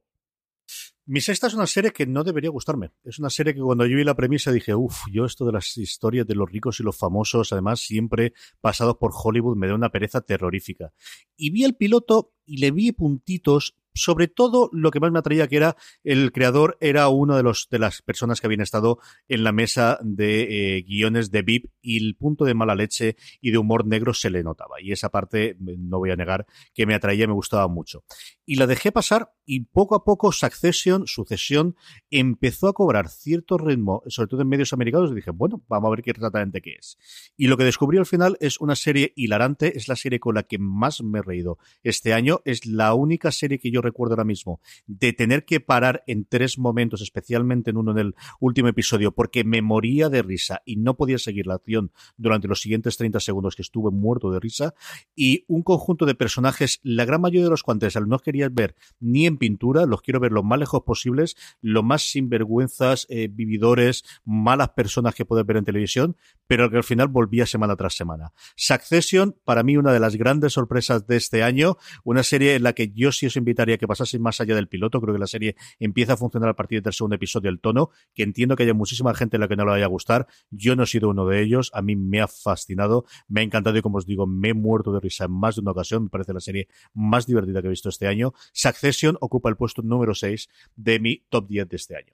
[1.09, 2.91] Mi sexta es una serie que no debería gustarme.
[3.05, 5.77] Es una serie que cuando yo vi la premisa dije, uff, yo esto de las
[5.77, 9.89] historias de los ricos y los famosos, además siempre pasados por Hollywood, me da una
[9.89, 10.91] pereza terrorífica.
[11.37, 15.47] Y vi el piloto y le vi puntitos sobre todo lo que más me atraía
[15.47, 19.43] que era el creador era uno de los de las personas que habían estado en
[19.43, 23.57] la mesa de eh, guiones de VIP y el punto de mala leche y de
[23.57, 27.25] humor negro se le notaba y esa parte no voy a negar que me atraía
[27.25, 28.03] me gustaba mucho
[28.45, 31.75] y la dejé pasar y poco a poco Succession, Sucesión
[32.11, 35.91] empezó a cobrar cierto ritmo, sobre todo en medios americanos y dije, bueno, vamos a
[35.91, 36.99] ver qué exactamente qué es.
[37.37, 40.43] Y lo que descubrí al final es una serie hilarante, es la serie con la
[40.43, 44.25] que más me he reído este año, es la única serie que yo recuerdo ahora
[44.25, 49.13] mismo de tener que parar en tres momentos, especialmente en uno en el último episodio,
[49.13, 53.21] porque me moría de risa y no podía seguir la acción durante los siguientes 30
[53.21, 54.75] segundos que estuve muerto de risa,
[55.15, 59.25] y un conjunto de personajes, la gran mayoría de los cuantos no querías ver ni
[59.25, 64.69] en pintura, los quiero ver lo más lejos posibles, lo más sinvergüenzas, eh, vividores, malas
[64.69, 68.33] personas que puedes ver en televisión, pero que al final volvía semana tras semana.
[68.55, 72.73] Succession, para mí, una de las grandes sorpresas de este año, una serie en la
[72.73, 75.27] que yo sí os invitaría a que pasaseis más allá del piloto, creo que la
[75.27, 78.73] serie empieza a funcionar a partir del segundo episodio, el tono, que entiendo que haya
[78.73, 81.25] muchísima gente a la que no le vaya a gustar, yo no he sido uno
[81.25, 84.49] de ellos, a mí me ha fascinado, me ha encantado y como os digo, me
[84.49, 87.61] he muerto de risa en más de una ocasión, me parece la serie más divertida
[87.61, 88.33] que he visto este año.
[88.53, 92.13] Succession ocupa el puesto número 6 de mi top 10 de este año.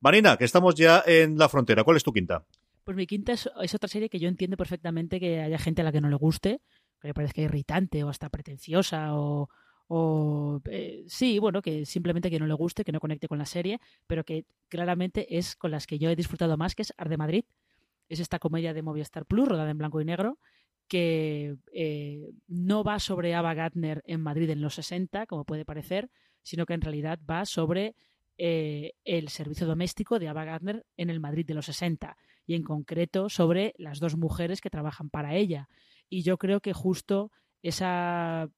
[0.00, 2.44] Marina, que estamos ya en la frontera, ¿cuál es tu quinta?
[2.84, 5.92] Pues mi quinta es, otra serie que yo entiendo perfectamente que haya gente a la
[5.92, 6.62] que no le guste,
[7.00, 12.46] que le parezca irritante o hasta pretenciosa o, eh, sí, bueno, que simplemente que no
[12.46, 15.98] le guste, que no conecte con la serie, pero que claramente es con las que
[15.98, 17.44] yo he disfrutado más, que es Arde Madrid.
[18.08, 20.38] Es esta comedia de Movistar Plus, rodada en blanco y negro,
[20.88, 26.10] que eh, no va sobre Ava Gardner en Madrid en los 60, como puede parecer,
[26.48, 27.94] sino que en realidad va sobre
[28.38, 32.62] eh, el servicio doméstico de Ava Gardner en el Madrid de los 60 y en
[32.62, 35.68] concreto sobre las dos mujeres que trabajan para ella.
[36.08, 37.30] Y yo creo que justo
[37.62, 38.48] esa,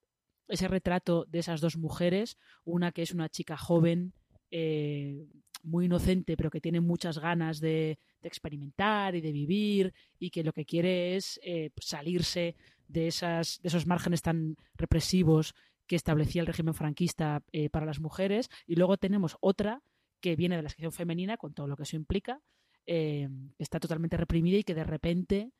[0.47, 4.13] ese retrato de esas dos mujeres, una que es una chica joven,
[4.53, 5.27] eh,
[5.65, 10.53] muy inocente, pero que tiene muchas ganas de, experimentar y de vivir y que lo
[10.53, 12.55] que quiere es eh, salirse
[12.87, 15.55] de, esas, de esos márgenes tan represivos
[15.91, 18.49] que establecía el régimen franquista eh, para las mujeres.
[18.65, 19.83] Y luego tenemos otra
[20.21, 22.41] que viene de la sección femenina, con todo lo que eso implica,
[22.87, 25.51] que está totalmente reprimida y que de repente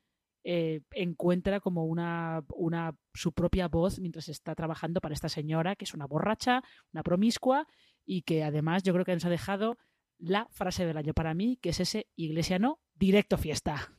[0.43, 5.93] encuentra como una, una, su propia voz mientras está trabajando para esta señora, que es
[5.93, 6.63] una borracha,
[6.93, 7.67] una promiscua,
[8.05, 9.77] y que además yo creo que nos ha dejado
[10.17, 13.93] la frase del año para mí, que es ese iglesia no, directo fiesta.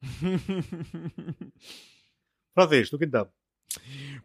[2.54, 3.30] Francis, tu quinta.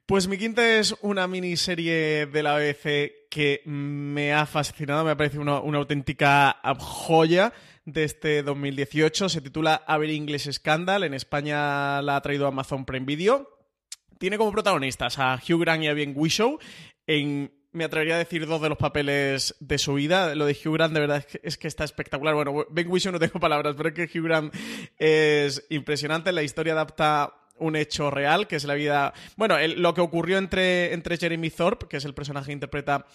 [0.06, 5.40] Pues mi quinta es una miniserie de la BBC que me ha fascinado, me parece
[5.40, 7.54] una, una auténtica joya
[7.86, 9.30] de este 2018.
[9.30, 11.04] Se titula Aver English Scandal.
[11.04, 13.50] En España la ha traído Amazon Prime Video.
[14.18, 16.60] Tiene como protagonistas a Hugh Grant y a Ben Whishaw
[17.08, 20.34] en me atrevería a decir dos de los papeles de su vida.
[20.34, 22.34] Lo de Hugh Grant, de verdad, es que, es que está espectacular.
[22.34, 24.54] Bueno, Ben Whishaw no tengo palabras, pero es que Hugh Grant
[24.98, 26.32] es impresionante.
[26.32, 29.14] La historia adapta un hecho real, que es la vida.
[29.36, 33.06] Bueno, lo que ocurrió entre, entre Jeremy Thorpe, que es el personaje que interpreta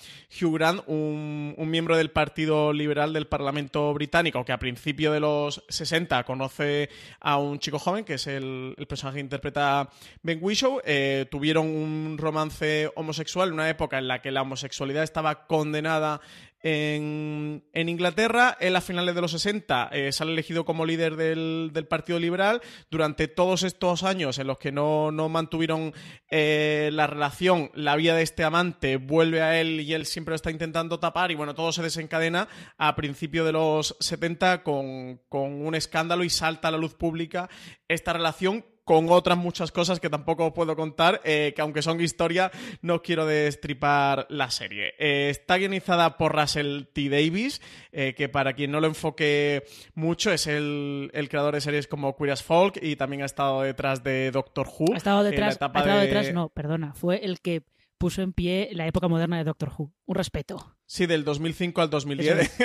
[0.40, 5.64] Hugh Grant, un, miembro del Partido Liberal del Parlamento Británico, que a principio de los
[5.68, 6.88] 60 conoce
[7.20, 9.88] a un chico joven, que es el, personaje que interpreta
[10.22, 10.80] Ben Whishaw.
[10.84, 16.20] Eh, tuvieron un romance homosexual en una época en la que la homosexualidad estaba condenada
[16.64, 18.56] en, Inglaterra.
[18.58, 22.62] Él a finales de los 60 eh, sale elegido como líder del, Partido Liberal.
[22.90, 25.92] Durante todos estos años en los que no, mantuvieron
[26.30, 30.36] eh, la relación, la vida de este amante vuelve a él y él siempre lo
[30.36, 31.30] está intentando tapar.
[31.30, 32.48] Y bueno, todo se desencadena
[32.78, 37.50] a principios de los 70 con, con un escándalo y salta a la luz pública
[37.88, 42.50] esta relación con otras muchas cosas que tampoco puedo contar, eh, que aunque son historia,
[42.82, 44.94] no quiero destripar la serie.
[44.98, 47.08] Eh, está guionizada por Russell T.
[47.08, 47.60] Davis,
[47.92, 52.32] eh, que para quien no lo enfoque mucho, es el, creador de series como Queer
[52.32, 54.92] as Folk y también ha estado detrás de Doctor Who.
[54.92, 57.62] Ha estado detrás, ha estado detrás, no, perdona, fue el que
[57.98, 59.92] puso en pie la época moderna de Doctor Who.
[60.04, 60.73] Un respeto.
[60.86, 62.52] Sí, del 2005 al 2010.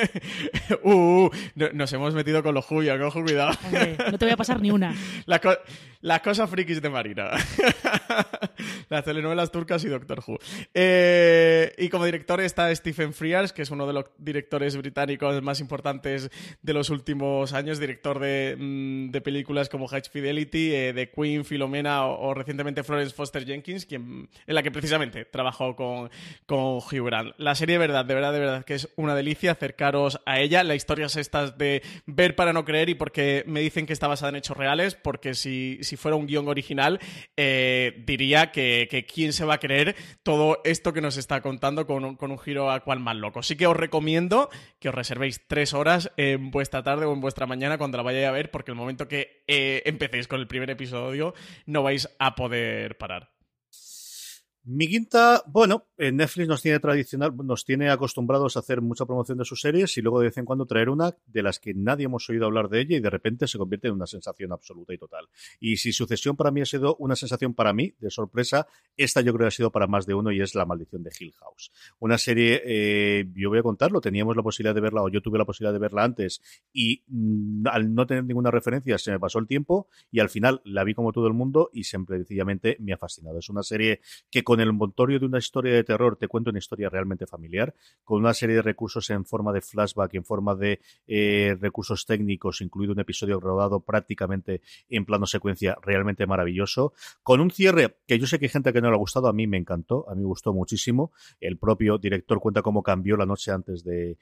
[0.83, 1.31] Uh, uh,
[1.73, 3.51] nos hemos metido con los Julia, ojo, cuidado.
[4.11, 4.95] no te voy a pasar ni una.
[6.01, 7.31] las cosas frikis de Marina.
[8.89, 10.37] Las telenovelas turcas y Doctor Who.
[10.73, 15.59] Eh, y como director está Stephen Frears, que es uno de los directores británicos más
[15.59, 16.29] importantes
[16.61, 22.05] de los últimos años, director de, mm, películas como High Fidelity, eh, de Queen, Filomena
[22.05, 26.09] o, recientemente Florence Foster Jenkins, quien, en la que precisamente trabajó con,
[26.45, 27.33] con Hugh Grant.
[27.37, 30.63] La serie, verdad, de verdad, de verdad, que es una delicia acercaros a ella.
[30.63, 34.07] La historia es estas de ver para no creer y porque me dicen que está
[34.07, 36.99] basada en hechos reales, porque si, si fuera un guion original,
[37.37, 42.03] eh, diría que, quién se va a creer todo esto que nos está contando con
[42.03, 43.41] un, con un giro a cual más loco.
[43.41, 47.45] Así que os recomiendo que os reservéis tres horas en vuestra tarde o en vuestra
[47.45, 50.71] mañana cuando la vayáis a ver, porque el momento que eh, empecéis con el primer
[50.71, 51.35] episodio
[51.67, 53.38] no vais a poder parar.
[54.71, 59.39] Mi quinta, bueno, en Netflix nos tiene tradicional, nos tiene acostumbrados a hacer mucha promoción
[59.39, 62.05] de sus series y luego de vez en cuando traer una de las que nadie
[62.05, 64.99] hemos oído hablar de ella y de repente se convierte en una sensación absoluta y
[64.99, 65.27] total.
[65.59, 69.33] Y si Sucesión para mí ha sido una sensación para mí de sorpresa, esta yo
[69.33, 71.71] creo que ha sido para más de uno y es La Maldición de Hill House.
[71.97, 75.39] Una serie, eh, yo voy a contarlo, teníamos la posibilidad de verla o yo tuve
[75.39, 79.39] la posibilidad de verla antes y mm, al no tener ninguna referencia se me pasó
[79.39, 82.93] el tiempo y al final la vi como todo el mundo y siempre sencillamente me
[82.93, 83.39] ha fascinado.
[83.39, 86.59] Es una serie que con el montorio de una historia de terror te cuento una
[86.59, 90.79] historia realmente familiar, con una serie de recursos en forma de flashback, en forma de
[91.07, 96.93] eh, recursos técnicos, incluido un episodio rodado prácticamente en plano secuencia realmente maravilloso,
[97.23, 99.33] con un cierre que yo sé que hay gente que no le ha gustado, a
[99.33, 101.11] mí me encantó, a mí me gustó muchísimo.
[101.39, 104.17] El propio director cuenta cómo cambió la noche antes de,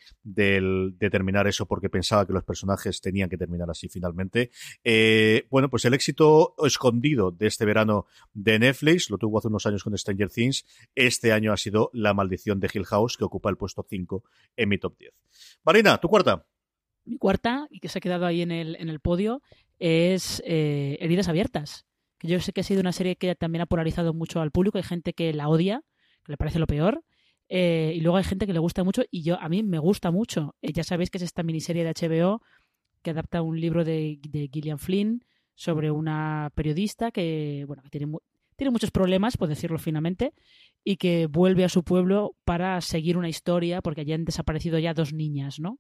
[1.10, 4.52] terminar eso porque pensaba que los personajes tenían que terminar así finalmente.
[4.84, 9.66] Eh, bueno, pues el éxito escondido de este verano de Netflix, lo tuvo hace unos
[9.66, 13.50] años con Stranger Things, este año ha sido La maldición de Hill House, que ocupa
[13.50, 14.24] el puesto 5
[14.56, 15.14] en mi top 10.
[15.64, 16.46] Marina, tu cuarta.
[17.06, 19.42] Mi cuarta, y que se ha quedado ahí en el, en el podio,
[19.80, 21.86] es eh, Heridas Abiertas.
[22.18, 24.78] Que yo sé que ha sido una serie que también ha polarizado mucho al público.
[24.78, 25.84] Hay gente que la odia,
[26.24, 27.04] que le parece lo peor.
[27.50, 30.12] Eh, y luego hay gente que le gusta mucho y yo a mí me gusta
[30.12, 30.56] mucho.
[30.62, 32.42] Eh, ya sabéis que es esta miniserie de HBO
[33.02, 35.24] que adapta un libro de, de Gillian Flynn
[35.56, 38.12] sobre una periodista que, bueno, que tiene,
[38.58, 40.34] tiene muchos problemas, por decirlo finamente,
[40.84, 44.94] y que vuelve a su pueblo para seguir una historia, porque allí han desaparecido ya
[44.94, 45.80] dos niñas, ¿no?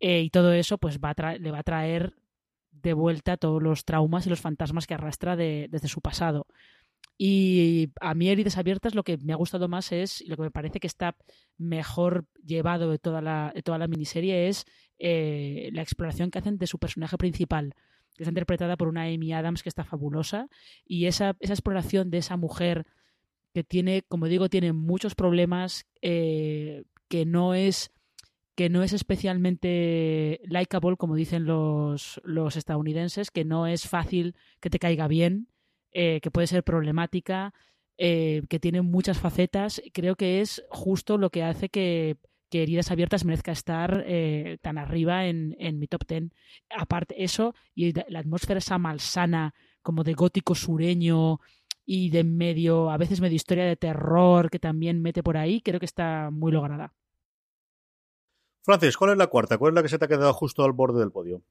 [0.00, 2.14] Eh, y todo eso pues va le va a traer
[2.72, 6.46] de vuelta todos los traumas y los fantasmas que arrastra desde su pasado.
[7.16, 10.50] Y a mí Heridas Abiertas lo que me ha gustado más es, lo que me
[10.50, 11.16] parece que está
[11.56, 14.64] mejor llevado de toda la, de toda la miniserie es
[14.98, 17.74] eh, la exploración que hacen de su personaje principal
[18.14, 20.48] que está interpretada por una Amy Adams que está fabulosa,
[20.86, 22.86] y esa, esa exploración de esa mujer
[23.52, 27.92] que tiene, como digo, tiene muchos problemas, eh, que no es
[28.56, 34.70] que no es especialmente likable, como dicen los, los estadounidenses, que no es fácil que
[34.70, 35.48] te caiga bien,
[35.92, 37.52] eh, que puede ser problemática,
[37.98, 39.82] eh, que tiene muchas facetas.
[39.92, 42.16] Creo que es justo lo que hace que
[42.54, 46.32] que Heridas Abiertas merezca estar eh, tan arriba en, mi top ten.
[46.70, 51.40] Aparte eso, y la atmósfera esa malsana, como de gótico sureño
[51.84, 55.80] y de medio, a veces medio historia de terror que también mete por ahí, creo
[55.80, 56.94] que está muy lograda.
[58.62, 59.58] Francis, ¿cuál es la cuarta?
[59.58, 61.42] ¿Cuál es la que se te ha quedado justo al borde del podio?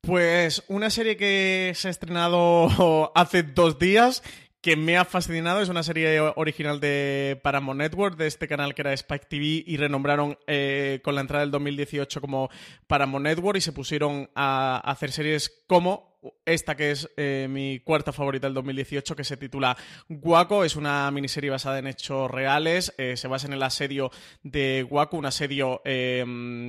[0.00, 4.24] Pues una serie que se ha estrenado hace dos días
[4.62, 5.60] que me ha fascinado.
[5.60, 9.76] Es una serie original de Paramount Network, de este canal que era Spike TV, y
[9.76, 12.48] renombraron eh, con la entrada del 2018 como
[12.86, 16.11] Paramount Network y se pusieron a hacer series como
[16.44, 19.76] esta que es eh, mi cuarta favorita del 2018, que se titula
[20.08, 20.64] Guaco.
[20.64, 22.94] Es una miniserie basada en hechos reales.
[22.98, 24.10] Eh, se basa en el asedio
[24.42, 26.24] de Guaco, un asedio eh,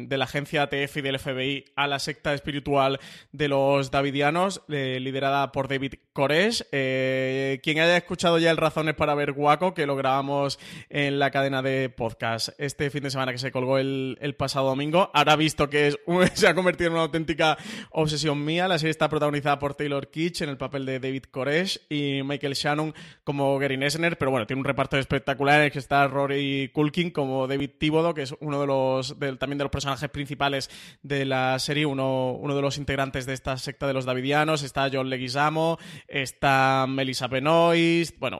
[0.07, 2.99] de la agencia ATF y del FBI a la secta espiritual
[3.31, 6.63] de los Davidianos, liderada por David Koresh.
[6.69, 11.61] quien haya escuchado ya el Razones para ver Guaco, que lo grabamos en la cadena
[11.61, 15.95] de podcast este fin de semana que se colgó el, pasado domingo, habrá visto que
[16.33, 17.57] se ha convertido en una auténtica
[17.91, 18.67] obsesión mía.
[18.67, 22.53] La serie está protagonizada por Taylor Kitsch en el papel de David Koresh y Michael
[22.53, 26.71] Shannon como Gary Nessner, pero bueno, tiene un reparto espectacular en el que está Rory
[26.73, 30.69] Culkin como David Thibodeau, que es uno de los también de los personajes principales
[31.01, 34.89] de la serie, uno, uno de los integrantes de esta secta de los Davidianos, está
[34.91, 35.77] John Leguizamo,
[36.07, 38.39] está Melissa Benoist, bueno,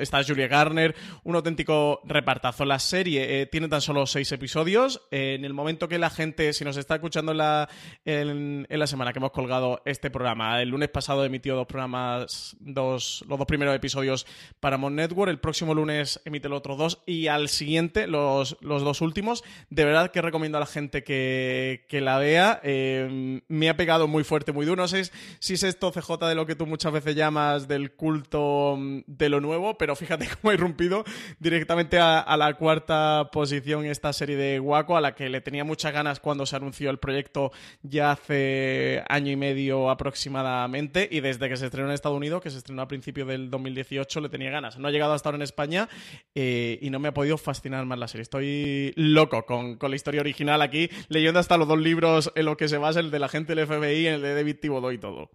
[0.00, 0.94] está Julia Garner,
[1.24, 2.64] un auténtico repartazo.
[2.64, 5.02] La serie eh, tiene tan solo seis episodios.
[5.10, 7.68] en el momento que la gente, si nos está escuchando la,
[8.04, 13.24] en la semana que hemos colgado este programa, el lunes pasado emitió dos programas, dos,
[13.28, 14.26] los dos primeros episodios
[14.60, 15.30] para Mon Network.
[15.30, 17.02] El próximo lunes emite los otros dos.
[17.06, 19.44] Y al siguiente, los, los dos últimos.
[19.70, 22.60] De verdad que recomiendo a la gente que, la vea.
[22.62, 24.82] Eh, me ha pegado muy fuerte, muy duro.
[24.82, 25.10] No sé
[25.40, 29.28] si es esto, CJ, de lo que tú muchas veces llamas del culto mm, de
[29.28, 31.04] lo nuevo, pero fíjate cómo ha irrumpido
[31.40, 35.64] directamente a, a la cuarta posición esta serie de Waco, a la que le tenía
[35.64, 37.50] muchas ganas cuando se anunció el proyecto
[37.82, 42.42] ya hace año y medio aproximadamente aproximadamente y desde que se estrenó en Estados Unidos,
[42.42, 44.78] que se estrenó a principios del 2018, le tenía ganas.
[44.78, 45.88] No ha llegado hasta ahora en España
[46.34, 48.22] eh, y no me ha podido fascinar más la serie.
[48.22, 52.68] Estoy loco con, la historia original aquí, leyendo hasta los dos libros en los que
[52.68, 55.30] se basa el de la gente del FBI, el de David Thibodeau y todo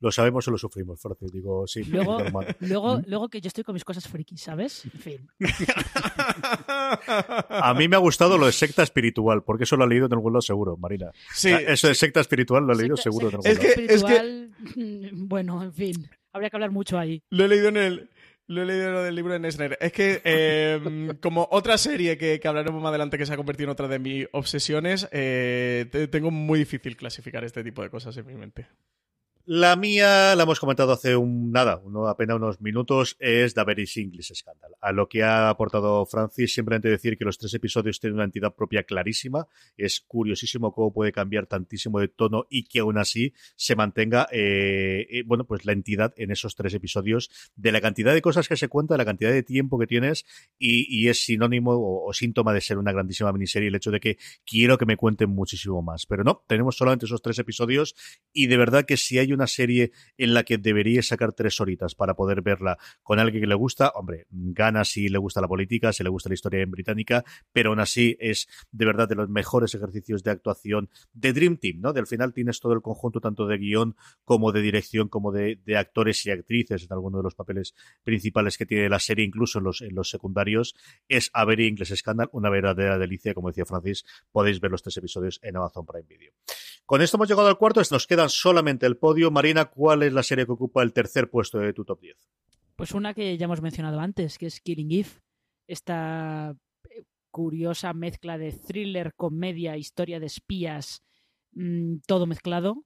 [0.00, 1.30] lo sabemos o lo sufrimos, Francis.
[1.30, 2.22] Digo, sí, luego,
[2.60, 4.84] luego, luego, que yo estoy con mis cosas frikis, ¿sabes?
[4.86, 5.30] En fin.
[7.48, 10.14] A mí me ha gustado lo de secta espiritual, porque eso lo he leído en
[10.14, 11.12] algún lado seguro, Marina.
[11.34, 11.50] Sí.
[11.50, 13.60] Eso de secta espiritual lo he leído seguro en algún lado.
[13.60, 14.48] Es que,
[15.12, 16.08] Bueno, en fin.
[16.32, 17.22] Habría que hablar mucho ahí.
[17.30, 18.10] Lo he leído en el.
[18.46, 19.78] Lo he leído lo del libro de Nesner.
[19.80, 23.72] Es que, em, como otra serie que, hablaremos más adelante que se ha convertido en
[23.72, 28.34] otra de mis obsesiones, eh, tengo muy difícil clasificar este tipo de cosas en mi
[28.34, 28.66] mente.
[29.52, 33.84] La mía, la hemos comentado hace un nada, uno, apenas unos minutos, es The Very
[33.96, 34.76] English Scandal.
[34.80, 38.54] A lo que ha aportado Francis, simplemente decir que los tres episodios tienen una entidad
[38.54, 39.48] propia clarísima.
[39.76, 45.08] Es curiosísimo cómo puede cambiar tantísimo de tono y que aún así se mantenga, eh,
[45.10, 48.56] eh, bueno, pues la entidad en esos tres episodios de la cantidad de cosas que
[48.56, 50.26] se cuenta, de la cantidad de tiempo que tienes
[50.60, 54.16] y, es sinónimo o, o, síntoma de ser una grandísima miniserie el hecho de que
[54.46, 56.06] quiero que me cuenten muchísimo más.
[56.06, 57.96] Pero no, tenemos solamente esos tres episodios
[58.32, 61.60] y de verdad que si hay un una serie en la que debería sacar tres
[61.60, 65.48] horitas para poder verla con alguien que le gusta, hombre, gana si le gusta la
[65.48, 69.14] política, si le gusta la historia en británica, pero aún así es de verdad de
[69.14, 71.94] los mejores ejercicios de actuación de Dream Team, ¿no?
[71.94, 76.26] Del final tienes todo el conjunto tanto de guion como de dirección, como de, actores
[76.26, 80.10] y actrices en alguno de los papeles principales que tiene la serie, incluso en los,
[80.10, 80.74] secundarios,
[81.08, 84.96] es A Very English Scandal, una verdadera delicia, como decía Francis, podéis ver los tres
[84.98, 86.32] episodios en Amazon Prime Video.
[86.90, 89.30] Con esto hemos llegado al cuarto, nos quedan solamente el podio.
[89.30, 92.16] Marina, ¿cuál es la serie que ocupa el tercer puesto de tu top 10?
[92.74, 95.10] Pues una que ya hemos mencionado antes, que es Killing Eve.
[95.68, 96.52] Esta
[96.90, 101.04] eh, curiosa mezcla de thriller, comedia, historia de espías,
[101.52, 102.84] mm, todo mezclado,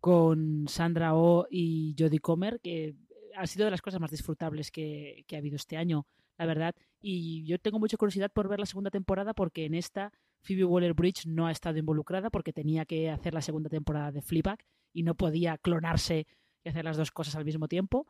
[0.00, 2.94] con Sandra Oh y Jodie Comer, que
[3.38, 6.74] ha sido de las cosas más disfrutables que, que ha habido este año, la verdad.
[7.00, 10.12] Y yo tengo mucha curiosidad por ver la segunda temporada porque en esta
[10.46, 14.60] Phoebe Waller-Bridge no ha estado involucrada porque tenía que hacer la segunda temporada de Fleabag
[14.92, 16.26] y no podía clonarse
[16.64, 18.06] y hacer las dos cosas al mismo tiempo.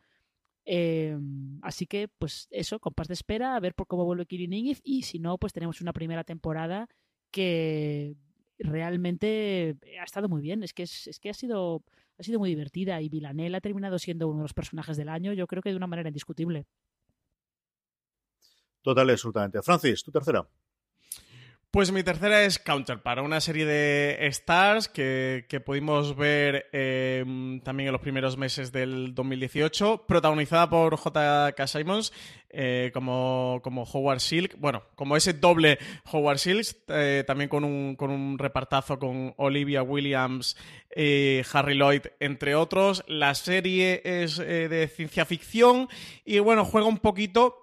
[0.64, 4.78] Em, así que, pues eso, compás de espera, a ver por cómo vuelve Kirin Ingrid
[4.84, 6.88] y si no, pues tenemos una primera temporada
[7.30, 8.16] que
[8.58, 10.62] realmente ha estado muy bien.
[10.62, 11.84] Es que, es, que ha, sido,
[12.18, 15.32] ha sido muy divertida y Villanelle ha terminado siendo uno de los personajes del año,
[15.32, 16.66] yo creo que de una manera indiscutible.
[18.82, 19.62] Total, absolutamente.
[19.62, 20.46] Francis, tu tercera.
[21.76, 27.88] Pues mi tercera es Counter, para una serie de Stars que, pudimos ver em, también
[27.88, 31.66] en los primeros meses del 2018, protagonizada por J.K.
[31.66, 32.14] Simons
[32.58, 35.78] eh, como, como Howard Silk, bueno, como ese doble
[36.10, 40.56] Howard Silk, eh, también con un, con un repartazo con Olivia Williams,
[40.96, 43.04] y Harry Lloyd, entre otros.
[43.06, 45.88] La serie es eh, de ciencia ficción
[46.24, 47.60] y bueno, juega un poquito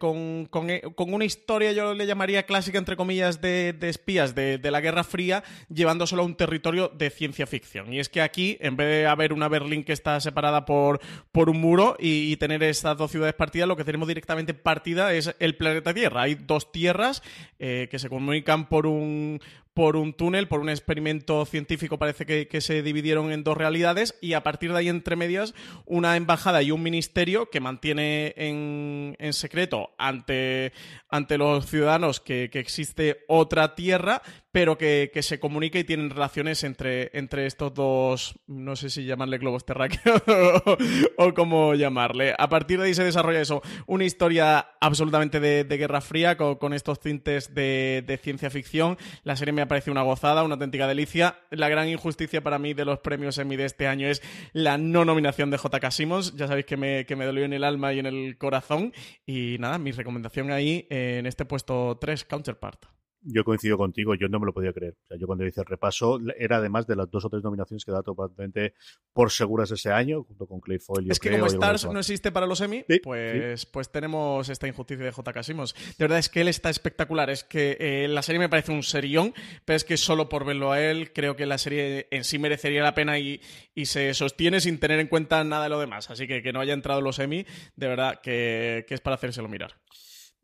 [0.00, 5.04] con, con una historia, yo le llamaría clásica, entre comillas, de, espías de, la Guerra
[5.04, 7.92] Fría, llevándoselo a un territorio de ciencia ficción.
[7.92, 11.00] Y es que aquí, en vez de haber una Berlín que está separada por,
[11.30, 15.34] por un muro y, tener estas dos ciudades partidas, lo que tenemos directamente partida es
[15.38, 16.22] el planeta Tierra.
[16.22, 17.22] Hay dos tierras
[17.58, 19.40] eh, que se comunican por un,
[19.74, 24.34] por un túnel, por un experimento científico, parece que, se dividieron en dos realidades y
[24.34, 25.54] a partir de ahí, entre medias,
[25.86, 30.72] una embajada y un ministerio que mantiene en, secreto ante,
[31.08, 34.22] ante los ciudadanos que, existe otra tierra,
[34.52, 39.38] pero que, se comunica y tienen relaciones entre, entre estos dos, no sé si llamarle
[39.38, 40.22] globos terráqueos
[41.16, 42.34] o, cómo llamarle.
[42.38, 47.00] A partir de ahí se desarrolla eso, una historia absolutamente de, Guerra Fría con, estos
[47.00, 48.98] tintes de, de ciencia ficción.
[49.24, 51.38] La serie me me parece una gozada, una auténtica delicia.
[51.50, 54.20] La gran injusticia para mí de los premios Emmy de este año es
[54.52, 55.90] la no nominación de J.K.
[55.92, 56.34] Simmons.
[56.34, 58.92] Ya sabéis que me, que me dolió en el alma y en el corazón.
[59.24, 62.86] Y nada, mi recomendación ahí en este puesto 3, Counterpart.
[63.22, 64.96] Yo coincido contigo, yo no me lo podía creer.
[65.04, 67.84] O sea, yo cuando hice el repaso, era además de las dos o tres nominaciones
[67.84, 68.74] que da totalmente
[69.12, 71.10] por seguras ese año, junto con Clay Foyle.
[71.10, 75.12] Es que como Stars no existe para los Emmy, pues, pues tenemos esta injusticia de
[75.12, 75.42] J.K.
[75.42, 75.74] Simmons.
[75.98, 77.30] De verdad es que él está espectacular.
[77.30, 79.32] Es que eh, la serie me parece un serión,
[79.64, 82.82] pero es que solo por verlo a él, creo que la serie en sí merecería
[82.82, 83.40] la pena y,
[83.74, 86.10] y se sostiene sin tener en cuenta nada de lo demás.
[86.10, 87.46] Así que que no haya entrado los Emmy,
[87.76, 89.74] de verdad que, que es para hacérselo mirar.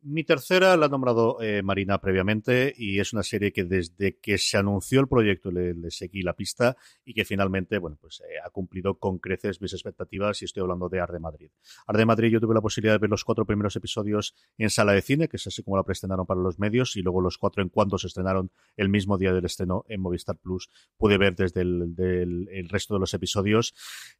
[0.02, 4.38] Mi tercera la ha nombrado eh, Marina previamente y es una serie que desde que
[4.38, 8.50] se anunció el proyecto le, seguí la pista y que finalmente, bueno, pues eh, ha
[8.50, 11.50] cumplido con creces mis expectativas y estoy hablando de Arde Madrid.
[11.86, 15.02] Arde Madrid yo tuve la posibilidad de ver los cuatro primeros episodios en sala de
[15.02, 17.68] cine, que es así como la preestrenaron para los medios y luego los cuatro en
[17.68, 22.68] cuanto se estrenaron el mismo día del estreno en Movistar Plus pude ver desde el,
[22.70, 23.74] resto de los episodios.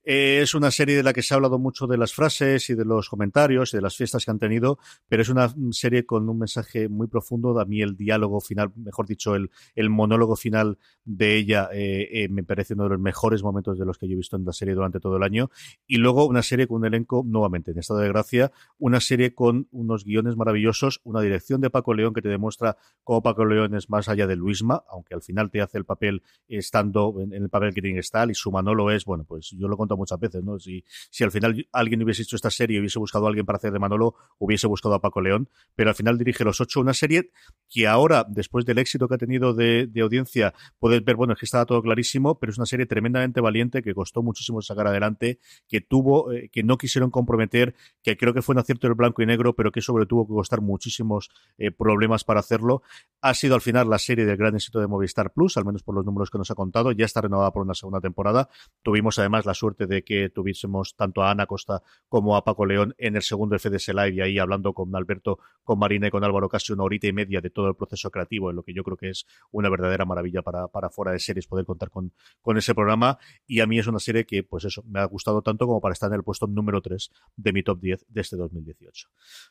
[0.05, 2.75] Eh, es una serie de la que se ha hablado mucho de las frases y
[2.75, 6.29] de los comentarios y de las fiestas que han tenido, pero es una serie con
[6.29, 7.59] un mensaje muy profundo.
[7.59, 12.29] A mí el diálogo final, mejor dicho, el, el monólogo final de ella eh, eh,
[12.29, 14.53] me parece uno de los mejores momentos de los que yo he visto en la
[14.53, 15.51] serie durante todo el año.
[15.87, 19.69] Y luego una serie con un elenco nuevamente en estado de gracia, una serie con
[19.71, 23.89] unos guiones maravillosos, una dirección de Paco León que te demuestra cómo Paco León es
[23.91, 27.75] más allá de Luisma, aunque al final te hace el papel estando en, el papel
[27.75, 30.43] que tiene que estar y su Manolo es, bueno, pues yo lo he muchas veces,
[30.43, 30.59] ¿no?
[30.59, 33.57] Si, si al final alguien hubiese hecho esta serie y hubiese buscado a alguien para
[33.57, 36.93] hacer de Manolo, hubiese buscado a Paco León, pero al final dirige Los Ocho, una
[36.93, 37.31] serie
[37.69, 41.45] que ahora, después del éxito que ha tenido de, audiencia, puedes ver, bueno, es que
[41.45, 45.39] estaba todo clarísimo, pero es una serie tremendamente valiente que costó muchísimo sacar adelante,
[45.69, 49.23] que tuvo, eh, que no quisieron comprometer, que creo que fue un acierto el blanco
[49.23, 52.83] y negro, pero que sobre tuvo que costar muchísimos eh, problemas para hacerlo.
[53.21, 55.95] Ha sido al final la serie del gran éxito de Movistar Plus, al menos por
[55.95, 58.49] los números que nos ha contado, ya está renovada por una segunda temporada.
[58.83, 62.95] Tuvimos además la suerte de que tuviésemos tanto a Ana Costa como a Paco León
[62.99, 65.39] en el segundo FDS Live y ahí hablando con Alberto
[65.69, 68.49] con Marina y con Álvaro casi una horita y media de todo el proceso creativo,
[68.49, 71.47] en lo que yo creo que es una verdadera maravilla para, para fuera de series
[71.47, 73.19] poder contar con, con ese programa.
[73.47, 75.93] Y a mí es una serie que, pues eso, me ha gustado tanto como para
[75.93, 79.09] estar en el puesto número 3 de mi top 10 de este 2018.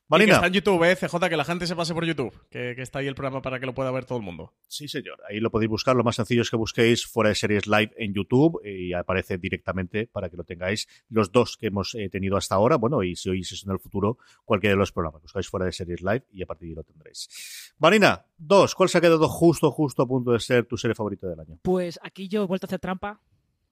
[0.08, 0.34] Marina.
[0.34, 2.98] está en YouTube, eh, CJ, que la gente se pase por YouTube, que, que está
[2.98, 4.54] ahí el programa para que lo pueda ver todo el mundo.
[4.68, 5.20] Sí, señor.
[5.30, 5.96] Ahí lo podéis buscar.
[5.96, 10.08] Lo más sencillo es que busquéis fuera de series live en YouTube y aparece directamente
[10.08, 10.88] para que lo tengáis.
[11.10, 13.80] Los dos que hemos eh, tenido hasta ahora, bueno, y si oís eso en el
[13.80, 15.22] futuro, cualquiera de los programas.
[15.22, 17.74] Buscáis fuera de series live y a partir de ahí lo tendréis.
[17.78, 21.28] Marina, dos, ¿cuál se ha quedado justo, justo a punto de ser tu serie favorita
[21.28, 21.60] del año?
[21.62, 23.22] Pues aquí yo he vuelto a hacer trampa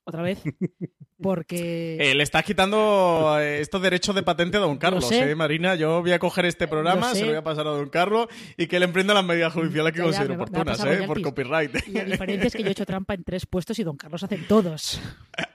[0.05, 0.41] otra vez.
[1.21, 1.97] Porque.
[1.99, 5.75] Eh, le estás quitando eh, estos derechos de patente a Don Carlos, ¿eh, Marina?
[5.75, 8.67] Yo voy a coger este programa, se lo voy a pasar a Don Carlos y
[8.67, 11.03] que le emprenda las medidas judiciales que considere oportunas, ¿eh?
[11.07, 11.87] Por copyright.
[11.87, 14.23] Y la diferencia es que yo he hecho trampa en tres puestos y Don Carlos
[14.23, 15.01] hace todos.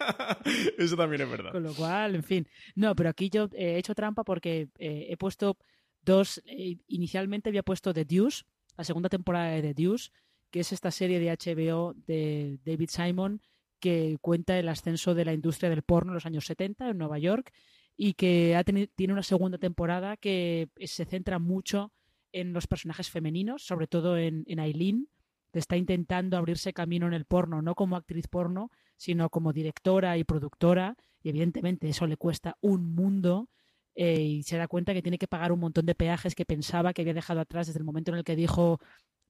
[0.78, 1.52] Eso también es verdad.
[1.52, 2.48] Con lo cual, en fin.
[2.74, 5.56] No, pero aquí yo he hecho trampa porque he puesto
[6.02, 8.44] Dos, eh, inicialmente había puesto The Deuce,
[8.76, 10.10] la segunda temporada de The Deuce,
[10.50, 13.42] que es esta serie de HBO de David Simon
[13.78, 17.18] que cuenta el ascenso de la industria del porno en los años 70 en Nueva
[17.18, 17.52] York
[17.96, 21.92] y que ha tiene una segunda temporada que se centra mucho
[22.32, 25.08] en los personajes femeninos, sobre todo en, en Aileen,
[25.52, 28.70] que está intentando abrirse camino en el porno, no como actriz porno,
[29.00, 33.48] sino como directora y productora, y evidentemente eso le cuesta un mundo
[33.94, 36.92] eh, y se da cuenta que tiene que pagar un montón de peajes que pensaba
[36.92, 38.78] que había dejado atrás desde el momento en el que dijo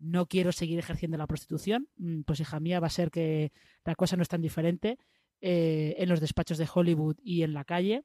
[0.01, 1.89] no quiero seguir ejerciendo la prostitución.
[1.99, 3.53] Mm, pues hija mía, va a ser que
[3.85, 4.99] la cosa no es tan diferente
[5.41, 8.03] eh, en los despachos de Hollywood y en la calle.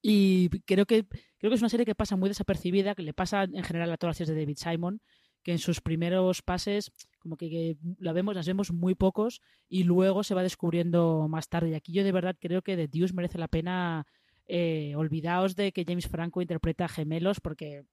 [0.00, 3.42] Y creo que, creo que es una serie que pasa muy desapercibida, que le pasa
[3.42, 5.02] en general a todas las series de David Simon,
[5.42, 10.24] que en sus primeros pases como que, la vemos, las vemos muy pocos y luego
[10.24, 11.70] se va descubriendo más tarde.
[11.70, 14.06] Y aquí yo de verdad creo que The Deuce merece la pena
[14.46, 17.84] eh, olvidaos de que James Franco interpreta gemelos porque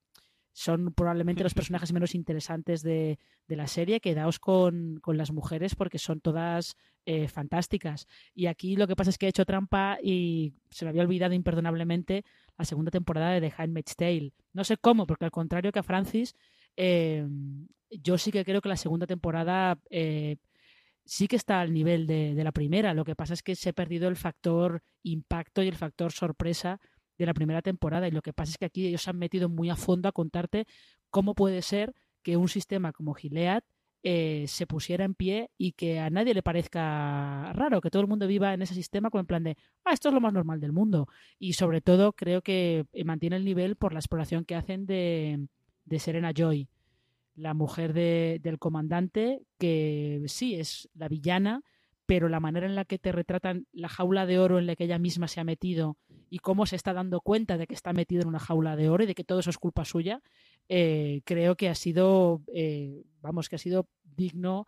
[0.51, 4.01] son probablemente los personajes menos interesantes de, la serie.
[4.01, 6.75] Quedaos con, con, las mujeres porque son todas
[7.05, 8.07] eh, fantásticas.
[8.33, 11.33] Y aquí lo que pasa es que he hecho trampa y se me había olvidado
[11.33, 12.25] imperdonablemente
[12.57, 14.33] la segunda temporada de The Handmaid's Tale.
[14.53, 16.35] No sé cómo, porque al contrario que a Francis,
[16.81, 17.27] eh,
[17.91, 20.37] yo sí que creo que la segunda temporada eh,
[21.03, 22.93] sí que está al nivel de, la primera.
[22.93, 26.79] Lo que pasa es que se ha perdido el factor impacto y el factor sorpresa
[27.17, 28.07] de la primera temporada.
[28.07, 30.13] Y lo que pasa es que aquí ellos se han metido muy a fondo a
[30.13, 30.67] contarte
[31.09, 33.63] cómo puede ser que un sistema como Gilead
[34.03, 38.07] eh, se pusiera en pie y que a nadie le parezca raro, que todo el
[38.07, 40.61] mundo viva en ese sistema con el plan de, ah, esto es lo más normal
[40.61, 41.09] del mundo.
[41.39, 45.49] Y sobre todo creo que mantiene el nivel por la exploración que hacen de,
[45.89, 46.69] de Serena Joy,
[47.35, 51.63] la mujer de, del comandante, que sí es la villana,
[52.05, 54.85] pero la manera en la que te retratan la jaula de oro en la que
[54.85, 55.97] ella misma se ha metido
[56.29, 59.03] y cómo se está dando cuenta de que está metido en una jaula de oro
[59.03, 60.21] y de que todo eso es culpa suya,
[60.67, 64.67] eh, creo que ha sido, eh, vamos, que ha sido digno,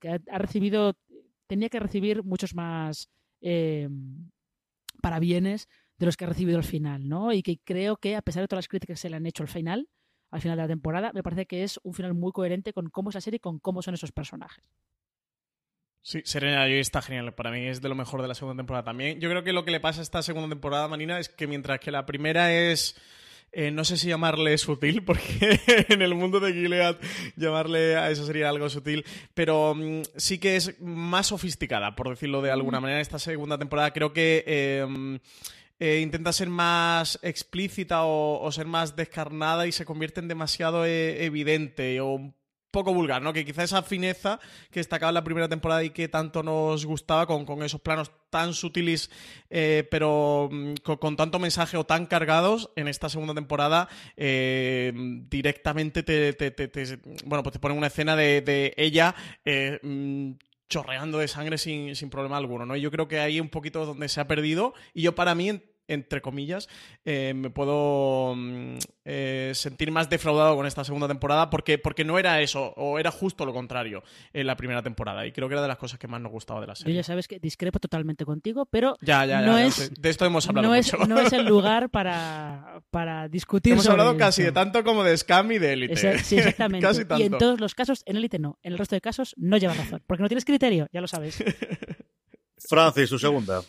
[0.00, 0.96] que, ha, recibido,
[1.46, 3.08] tenía que recibir muchos más
[3.40, 3.88] eh,
[5.00, 5.68] parabienes
[5.98, 7.32] de los que ha recibido al final, ¿no?
[7.32, 9.42] Y que creo que a pesar de todas las críticas que se le han hecho
[9.42, 9.88] al final,
[10.32, 13.10] al final de la temporada, me parece que es un final muy coherente con cómo
[13.10, 14.64] es la serie y con cómo son esos personajes.
[16.00, 17.34] Sí, Serena Joy está genial.
[17.34, 19.20] Para mí es de lo mejor de la segunda temporada también.
[19.20, 21.78] Yo creo que lo que le pasa a esta segunda temporada, Manina, es que mientras
[21.78, 22.96] que la primera es.
[23.54, 25.60] Eh, no sé si llamarle sutil, porque
[25.90, 26.96] en el mundo de Gilead
[27.36, 29.04] llamarle a eso sería algo sutil,
[29.34, 33.02] pero mm, sí que es más sofisticada, por decirlo de alguna manera.
[33.02, 35.18] Esta segunda temporada creo que em,
[35.84, 41.24] eh, intenta ser más explícita o, ser más descarnada y se convierte en demasiado eh,
[41.24, 42.32] evidente o
[42.70, 43.32] poco vulgar, ¿no?
[43.32, 44.38] Que quizá esa fineza
[44.70, 48.54] que destacaba en la primera temporada y que tanto nos gustaba con, esos planos tan
[48.54, 49.10] sutiles,
[49.50, 57.00] eh, pero mm, con, tanto mensaje o tan cargados, en esta segunda temporada directamente te,
[57.24, 59.16] bueno, pues te ponen una escena de, ella
[59.82, 60.30] mm,
[60.68, 62.76] chorreando de sangre sin, sin, problema alguno, ¿no?
[62.76, 66.22] Yo creo que ahí un poquito donde se ha perdido y yo para mí entre
[66.22, 66.68] comillas,
[67.04, 72.18] eh, me puedo mm, eh, sentir más defraudado con esta segunda temporada porque, porque no
[72.18, 74.02] era eso, o era justo lo contrario
[74.32, 75.26] en la primera temporada.
[75.26, 76.94] Y creo que era de las cosas que más nos gustaba de la serie.
[76.94, 80.48] Yo ya sabes que discrepo totalmente contigo, pero ya, ya, no es, de esto hemos
[80.48, 81.02] hablado no mucho.
[81.02, 83.72] Es, no es el lugar para, para discutir.
[83.72, 86.18] Hemos hablado casi de tanto como de Scam y de Elite.
[86.18, 86.82] sí, exactamente.
[87.18, 88.58] Y en todos los casos, en Elite no.
[88.62, 90.02] En el resto de casos no lleva razón.
[90.06, 91.42] Porque no tienes criterio, ya lo sabes.
[92.58, 93.62] Francis, su segunda.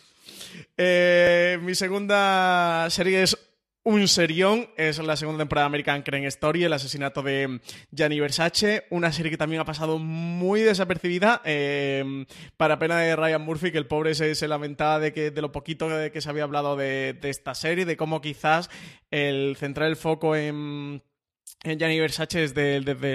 [0.76, 3.38] Eh, mi segunda serie es
[3.84, 8.86] un serión, es la segunda temporada de American Crime Story, el asesinato de Gianni Versace,
[8.88, 12.24] una serie que también ha pasado muy desapercibida, eh,
[12.56, 15.88] para pena de Ryan Murphy, que el pobre se, lamentaba de, que, de lo poquito
[16.10, 18.70] que se había hablado de, de esta serie, de cómo quizás
[19.10, 21.02] el centrar el foco en
[21.64, 23.12] Gianni Versace desde, desde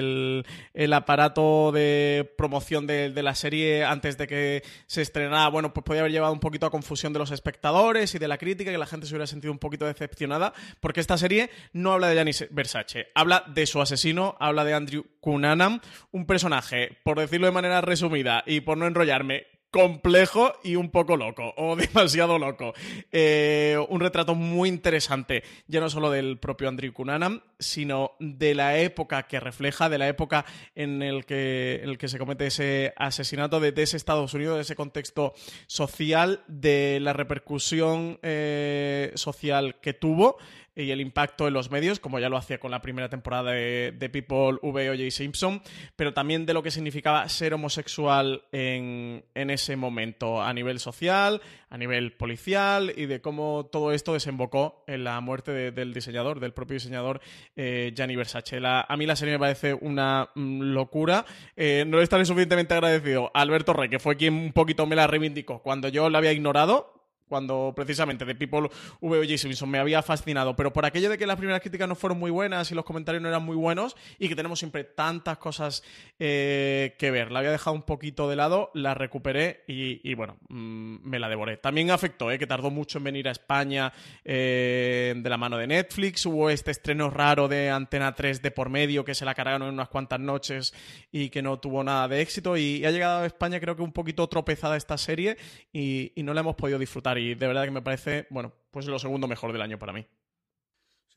[0.73, 6.01] el, aparato de promoción de, la serie antes de que se estrenara, bueno, pues podía
[6.01, 8.85] haber llevado un poquito a confusión de los espectadores y de la crítica, que la
[8.85, 13.07] gente se hubiera sentido un poquito decepcionada, porque esta serie no habla de Gianni Versace,
[13.13, 15.81] habla de su asesino, habla de Andrew Cunanan,
[16.11, 21.15] un personaje, por decirlo de manera resumida y por no enrollarme, complejo y un poco
[21.17, 22.73] loco, o demasiado loco.
[23.11, 28.77] Eh, un retrato muy interesante, ya no solo del propio Andrew Cunanan, sino de la
[28.77, 30.45] época que refleja, de la época
[30.75, 34.75] en el que, el que se comete ese asesinato, de, ese Estados Unidos, de ese
[34.75, 35.33] contexto
[35.67, 40.37] social, de la repercusión eh, social que tuvo
[40.79, 44.09] y el impacto en los medios, como ya lo hacía con la primera temporada de,
[44.11, 44.89] People V.
[44.89, 45.11] O.J.
[45.11, 45.61] Simpson,
[45.95, 51.77] pero también de lo que significaba ser homosexual en, ese momento, a nivel social, a
[51.77, 56.75] nivel policial, y de cómo todo esto desembocó en la muerte del diseñador, del propio
[56.75, 57.21] diseñador
[57.55, 58.59] eh, Versace.
[58.63, 61.25] a mí la serie me parece una mm, locura.
[61.55, 65.07] Eh, no estaré suficientemente agradecido a Alberto Rey, que fue quien un poquito me la
[65.07, 66.98] reivindicó cuando yo la había ignorado
[67.29, 68.69] cuando precisamente de People
[68.99, 69.37] V.O.J.
[69.37, 72.31] Simpson me había fascinado, pero por aquello de que las primeras críticas no fueron muy
[72.31, 75.83] buenas y los comentarios no eran muy buenos y que tenemos siempre tantas cosas
[76.17, 77.31] eh, que ver.
[77.31, 81.57] La había dejado un poquito de lado, la recuperé y, bueno, mm, me la devoré.
[81.57, 83.93] También afectó, eh, que tardó mucho en venir a España
[84.25, 86.25] eh, de la mano de Netflix.
[86.25, 89.73] Hubo este estreno raro de Antena 3 de por medio que se la cargaron en
[89.73, 90.73] unas cuantas noches
[91.11, 92.57] y que no tuvo nada de éxito.
[92.57, 95.37] Y, ha llegado a España creo que un poquito tropezada esta serie
[95.71, 98.99] y no la hemos podido disfrutar y de verdad que me parece, bueno, pues lo
[98.99, 100.05] segundo mejor del año para mí.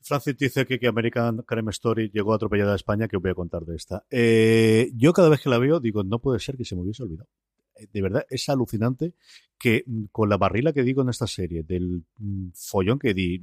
[0.03, 3.35] Francis dice que, que American Crime Story llegó atropellada a España, que os voy a
[3.35, 4.05] contar de esta.
[4.09, 7.03] Eh, yo cada vez que la veo digo, no puede ser que se me hubiese
[7.03, 7.29] olvidado.
[7.75, 9.13] Eh, de verdad, es alucinante
[9.63, 13.39] que mm, con la barrila que digo en esta serie, del mm, follón que di,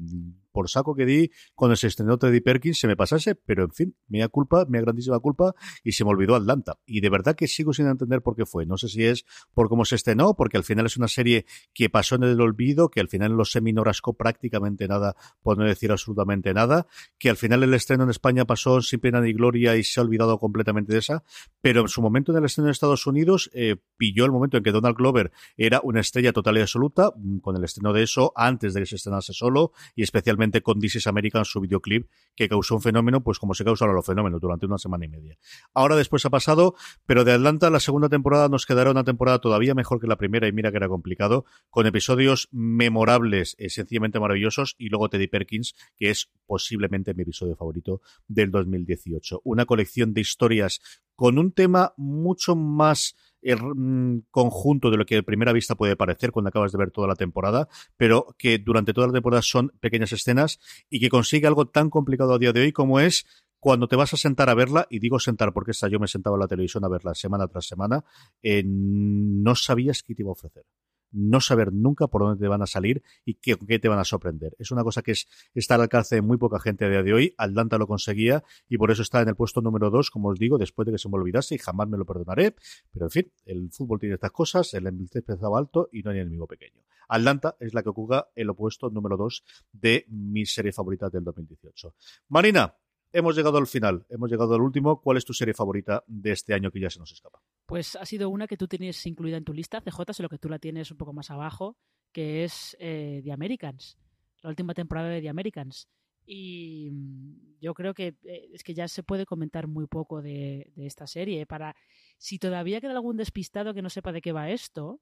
[0.52, 3.96] por saco que di cuando se estrenó Teddy Perkins se me pasase, pero en fin,
[4.06, 6.78] mi culpa, mi grandísima culpa, y se me olvidó Atlanta.
[6.84, 8.66] Y de verdad que sigo sin entender por qué fue.
[8.66, 11.88] No sé si es por cómo se estrenó, porque al final es una serie que
[11.88, 15.64] pasó en el olvido, que al final en los semi rascó prácticamente nada, por no
[15.64, 16.86] decir absolutamente nada,
[17.18, 20.02] que al final el estreno en España pasó sin pena ni gloria y se ha
[20.02, 21.24] olvidado completamente de esa,
[21.62, 24.64] pero en su momento en el estreno en Estados Unidos eh, pilló el momento en
[24.64, 28.32] que Donald Glover era una estrella total y absoluta, mm, con el estreno de eso,
[28.34, 32.48] antes de que se estrenase solo, y especialmente con This is American, su videoclip, que
[32.48, 35.38] causó un fenómeno, pues como se causaron los fenómenos durante una semana y media.
[35.72, 36.74] Ahora después ha pasado,
[37.06, 40.48] pero de Atlanta la segunda temporada nos quedará una temporada todavía mejor que la primera,
[40.48, 45.74] y mira que era complicado, con episodios memorables, eh, sencillamente maravillosos, y luego Teddy Perkins,
[45.96, 49.42] que es posiblemente mi episodio favorito del 2018.
[49.44, 50.80] Una colección de historias
[51.14, 55.96] con un tema mucho más eh, mm, conjunto de lo que a primera vista puede
[55.96, 59.72] parecer cuando acabas de ver toda la temporada, pero que durante toda la temporada son
[59.80, 63.26] pequeñas escenas y que consigue algo tan complicado a día de hoy como es
[63.58, 66.36] cuando te vas a sentar a verla, y digo sentar porque esta yo me sentaba
[66.36, 68.02] en la televisión a verla semana tras semana,
[68.42, 70.64] eh, no sabías qué te iba a ofrecer
[71.12, 74.54] no saber nunca por dónde te van a salir y qué, te van a sorprender.
[74.58, 77.12] Es una cosa que es, está al alcance de muy poca gente a día de
[77.12, 77.34] hoy.
[77.38, 80.58] Atlanta lo conseguía y por eso está en el puesto número dos, como os digo,
[80.58, 82.54] después de que se me olvidase y jamás me lo perdonaré.
[82.92, 86.46] Pero en fin, el fútbol tiene estas cosas, el empezaba alto y no hay enemigo
[86.46, 86.82] pequeño.
[87.08, 91.94] Atlanta es la que ocupa el opuesto número dos de mis series favoritas del 2018.
[92.28, 92.74] Marina,
[93.12, 95.00] hemos llegado al final, hemos llegado al último.
[95.00, 97.42] ¿Cuál es tu serie favorita de este año que ya se nos escapa?
[97.66, 100.48] Pues ha sido una que tú tienes incluida en tu lista, CJ, solo que tú
[100.48, 101.76] la tienes un poco más abajo,
[102.12, 103.98] que es eh, The Americans,
[104.42, 105.88] la última temporada de The Americans.
[106.26, 110.72] Y mm, yo creo que eh, es que ya se puede comentar muy poco de,
[110.76, 111.46] esta serie.
[111.46, 111.74] Para
[112.18, 115.00] si todavía queda algún despistado que no sepa de qué va esto,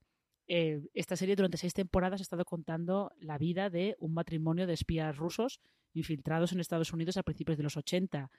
[0.49, 4.73] eh, esta serie durante seis temporadas ha estado contando la vida de un matrimonio de
[4.73, 5.61] espías rusos
[5.93, 8.31] infiltrados en Estados Unidos a principios de los 80.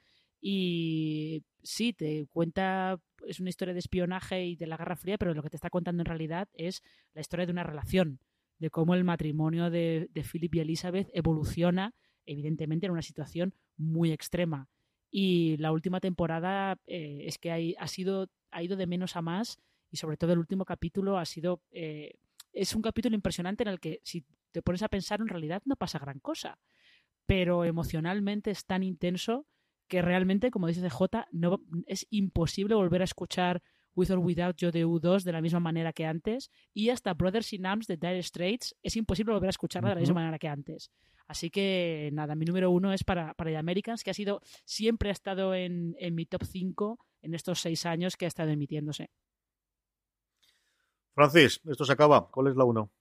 [0.41, 5.35] Y sí, te cuenta, es una historia de espionaje y de la Guerra Fría, pero
[5.35, 6.81] lo que te está contando en realidad es
[7.13, 8.19] la historia de una relación,
[8.57, 11.93] de cómo el matrimonio de, Philip y Elizabeth evoluciona,
[12.25, 14.67] evidentemente, en una situación muy extrema.
[15.11, 19.59] Y la última temporada eh, es que ha, sido, ha ido de menos a más
[19.91, 21.61] y sobre todo el último capítulo ha sido...
[21.71, 22.15] Eh,
[22.51, 25.75] es un capítulo impresionante en el que si te pones a pensar en realidad no
[25.75, 26.57] pasa gran cosa,
[27.25, 29.45] pero emocionalmente es tan intenso
[29.87, 33.61] que realmente, como dice CJ, no, es imposible volver a escuchar
[33.95, 37.53] With or Without You de U2 de la misma manera que antes y hasta Brothers
[37.53, 40.47] in Arms de Dire Straits es imposible volver a escucharla de la misma manera que
[40.47, 40.91] antes.
[41.27, 45.09] Así que nada, mi número uno es para, para The Americans, que ha sido, siempre
[45.09, 49.11] ha estado en, en mi top 5 en estos seis años que ha estado emitiéndose.
[51.13, 52.29] Francis, esto se acaba.
[52.29, 52.91] ¿Cuál es la uno?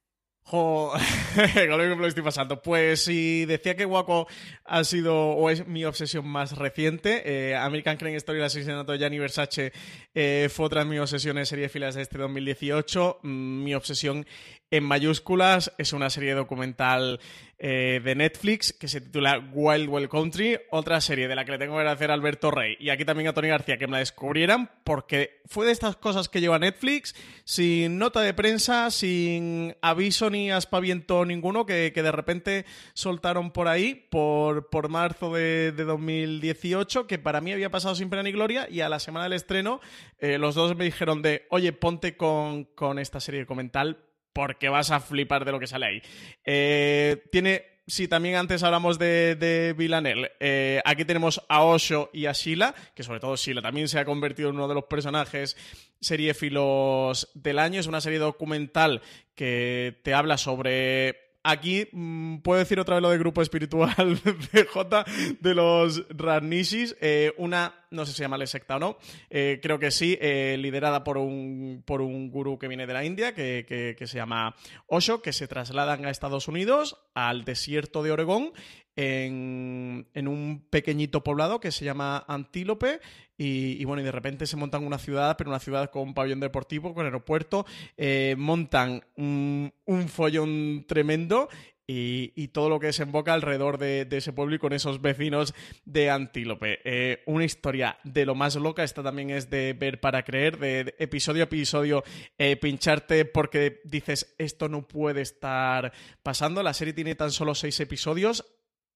[0.51, 0.93] Jo,
[1.69, 2.63] con lo me estoy pasando.
[2.63, 4.27] Pues si decía que Waco
[4.65, 8.99] ha sido o es mi obsesión más reciente, eh, American Crime Story, el asesinato de
[8.99, 9.73] Gianni Versace,
[10.15, 13.19] eh, fue otra de mis obsesiones serie de filas de este 2018.
[13.23, 14.25] Mm, mi obsesión
[14.71, 17.21] en mayúsculas es una serie documental
[17.59, 21.59] eh, de Netflix que se titula Wild Wild Country, otra serie de la que le
[21.59, 23.99] tengo que agradecer a Alberto Rey y aquí también a Tony García que me la
[23.99, 30.29] descubrieran porque fue de estas cosas que lleva Netflix sin nota de prensa, sin aviso
[30.31, 37.19] ni aspaviento ninguno que, de repente soltaron por ahí por, por marzo de, 2018 que
[37.19, 39.81] para mí había pasado sin pena ni gloria y a la semana del estreno
[40.19, 44.91] eh, los dos me dijeron de oye ponte con, con esta serie documental porque vas
[44.91, 46.03] a flipar de lo que sale ahí.
[46.45, 50.33] Eh, tiene sí, también antes hablamos de, de Villanelle.
[50.41, 54.05] Eh, aquí tenemos a Osho y a Sheila, que sobre todo Sheila también se ha
[54.05, 55.57] convertido en uno de los personajes
[56.01, 57.81] seriefilos del año.
[57.81, 59.03] Es una serie documental
[59.35, 63.95] que te habla sobre Aquí mm, puedo decir otra vez lo de grupo espiritual
[64.53, 65.05] de J
[65.41, 66.95] de los Ranishis.
[67.01, 68.99] Eh, una, no sé si llamarle secta o no,
[69.31, 73.05] eh, creo que sí, eh, liderada por un, por un gurú que viene de la
[73.05, 73.65] India, que,
[73.99, 74.55] que, se llama
[74.87, 78.53] Osho, que se trasladan a Estados Unidos, al desierto de Oregón,
[78.97, 83.01] en, en, un pequeño poblado que se llama Antílope
[83.41, 86.41] y, bueno, y de repente se montan una ciudad, pero una ciudad con un pabellón
[86.41, 87.65] deportivo, con aeropuerto,
[87.97, 89.73] eh, montan un,
[90.09, 91.49] follón tremendo
[91.91, 95.55] y, todo lo que desemboca alrededor de, ese pueblo y con esos vecinos
[95.87, 96.81] de Antílope.
[96.85, 100.95] Eh, una historia de lo más loca, esta también es de ver para creer, de,
[100.99, 102.05] episodio a episodio
[102.37, 106.63] eh, pincharte porque dices esto no puede estar pasando.
[106.63, 108.45] La serie tiene tan solo seis episodios,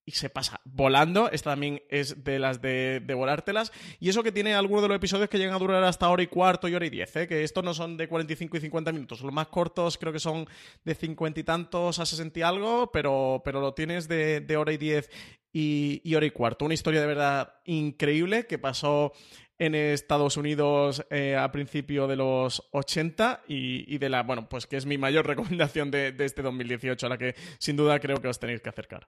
[0.05, 1.30] y se pasa volando.
[1.30, 3.72] Esta también es de las de, de volártelas.
[4.00, 6.26] Y eso que tiene algunos de los episodios que llegan a durar hasta hora y
[6.26, 7.28] cuarto y hora y diez, ¿eh?
[7.28, 9.20] que estos no son de 45 y 50 minutos.
[9.20, 10.46] Los más cortos creo que son
[10.84, 14.72] de 50 y tantos a 60 y algo, pero, pero lo tienes de, de hora
[14.72, 15.11] y diez
[15.53, 16.64] y, y, hora y cuarto.
[16.64, 19.12] Una historia de verdad increíble que pasó
[19.59, 24.66] en Estados Unidos eh, a principio de los 80 y, y, de la, bueno, pues
[24.66, 28.16] que es mi mayor recomendación de, de este 2018, a la que sin duda creo
[28.16, 29.07] que os tenéis que acercar.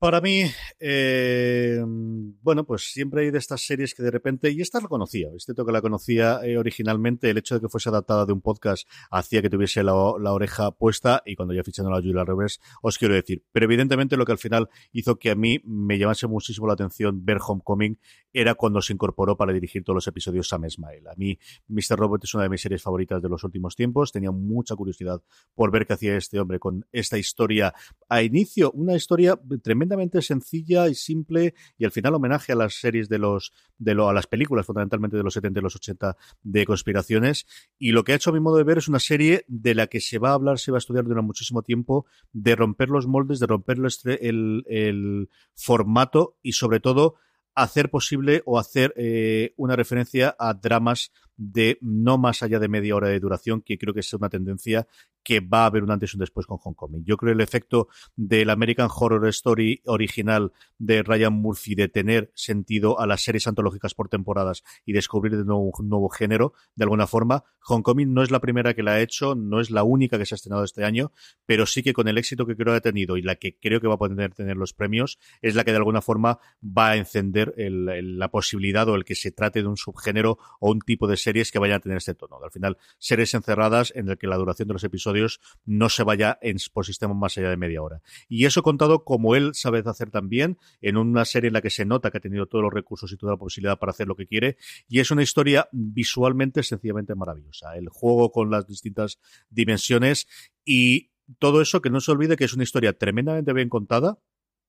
[0.00, 0.44] Para mí,
[0.78, 5.28] eh, bueno, pues siempre hay de estas series que de repente, y esta la conocía,
[5.36, 8.40] es cierto que la conocía eh, originalmente, el hecho de que fuese adaptada de un
[8.40, 12.96] podcast hacía que tuviese la, oreja puesta, y cuando ya fichando la Julia Roberts, os
[12.96, 13.44] quiero decir.
[13.52, 17.22] Pero evidentemente lo que al final hizo que a mí me llamase muchísimo la atención
[17.26, 17.98] ver Homecoming
[18.32, 21.06] era cuando se incorporó para dirigir todos los episodios Sam Esmail.
[21.08, 21.38] A mí,
[21.68, 21.98] Mr.
[21.98, 25.20] Robot es una de mis series favoritas de los últimos tiempos, tenía mucha curiosidad
[25.54, 27.74] por ver qué hacía este hombre con esta historia
[28.08, 29.89] a inicio, una historia tremenda
[30.22, 34.12] sencilla y simple y al final homenaje a las series de los de lo, a
[34.12, 37.46] las películas fundamentalmente de los 70 y los 80 de conspiraciones.
[37.78, 39.86] Y lo que ha hecho a mi modo de ver es una serie de la
[39.86, 43.06] que se va a hablar, se va a estudiar durante muchísimo tiempo de romper los
[43.06, 43.78] moldes, de romper
[44.20, 47.16] el, el formato y sobre todo
[47.54, 52.94] hacer posible o hacer eh, una referencia a dramas de no más allá de media
[52.94, 54.86] hora de duración, que creo que es una tendencia
[55.22, 57.04] que va a haber un antes y un después con Homecoming.
[57.04, 63.00] Yo creo el efecto del American Horror Story original de Ryan Murphy de tener sentido
[63.00, 67.06] a las series antológicas por temporadas y descubrir de nuevo un nuevo género, de alguna
[67.06, 70.26] forma, Homecoming no es la primera que la ha hecho, no es la única que
[70.26, 71.12] se ha estrenado este año,
[71.46, 73.80] pero sí que con el éxito que creo que ha tenido y la que creo
[73.80, 76.96] que va a poder tener los premios, es la que de alguna forma va a
[76.96, 81.16] encender la posibilidad o el que se trate de un subgénero o un tipo de
[81.30, 82.40] series que vayan a tener este tono.
[82.42, 86.38] Al final, series encerradas en el que la duración de los episodios no se vaya
[86.42, 88.02] en, por sistema más allá de media hora.
[88.28, 91.84] Y eso contado como él sabe hacer también, en una serie en la que se
[91.84, 94.26] nota que ha tenido todos los recursos y toda la posibilidad para hacer lo que
[94.26, 94.56] quiere,
[94.88, 97.76] y es una historia visualmente sencillamente maravillosa.
[97.76, 99.20] El juego con las distintas
[99.50, 100.26] dimensiones
[100.64, 104.18] y todo eso que no se olvide que es una historia tremendamente bien contada,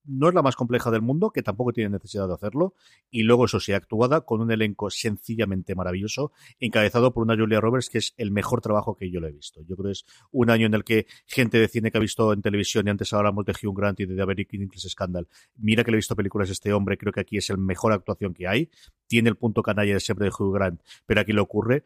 [0.05, 2.73] no es la más compleja del mundo, que tampoco tiene necesidad de hacerlo,
[3.09, 7.89] y luego eso sí, actuada con un elenco sencillamente maravilloso, encabezado por una Julia Roberts
[7.89, 9.61] que es el mejor trabajo que yo le he visto.
[9.61, 12.33] Yo creo que es un año en el que gente de cine que ha visto
[12.33, 15.83] en televisión, y antes hablamos de Hugh Grant y de The American English Scandal, mira
[15.83, 18.33] que le he visto películas de este hombre, creo que aquí es el mejor actuación
[18.33, 18.69] que hay,
[19.07, 21.83] tiene el punto canalla de siempre de Hugh Grant, pero aquí le ocurre,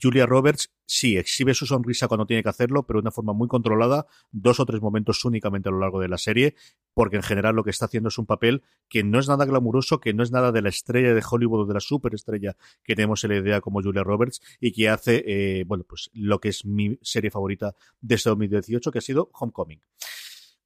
[0.00, 3.48] Julia Roberts sí exhibe su sonrisa cuando tiene que hacerlo, pero de una forma muy
[3.48, 6.54] controlada, dos o tres momentos únicamente a lo largo de la serie,
[6.92, 10.00] porque en general lo que está haciendo es un papel que no es nada glamuroso,
[10.00, 13.24] que no es nada de la estrella de Hollywood o de la superestrella que tenemos
[13.24, 16.64] en la idea como Julia Roberts y que hace, eh, bueno, pues lo que es
[16.64, 19.80] mi serie favorita de este 2018, que ha sido Homecoming.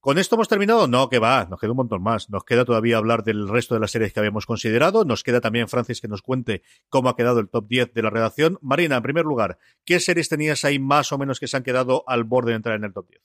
[0.01, 0.87] ¿Con esto hemos terminado?
[0.87, 2.31] No, que va, nos queda un montón más.
[2.31, 5.05] Nos queda todavía hablar del resto de las series que habíamos considerado.
[5.05, 8.11] Nos queda también Francis que nos cuente cómo ha quedado el top 10 de la
[8.11, 8.59] redacción.
[8.63, 12.05] Marina, en primer lugar, ¿qué series tenías ahí más o menos que se han quedado
[12.07, 13.23] al borde de entrar en el top 10?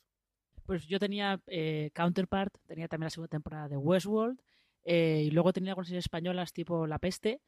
[0.66, 4.40] Pues yo tenía eh, Counterpart, tenía también la segunda temporada de Westworld,
[4.84, 7.42] eh, y luego tenía algunas series españolas tipo La Peste,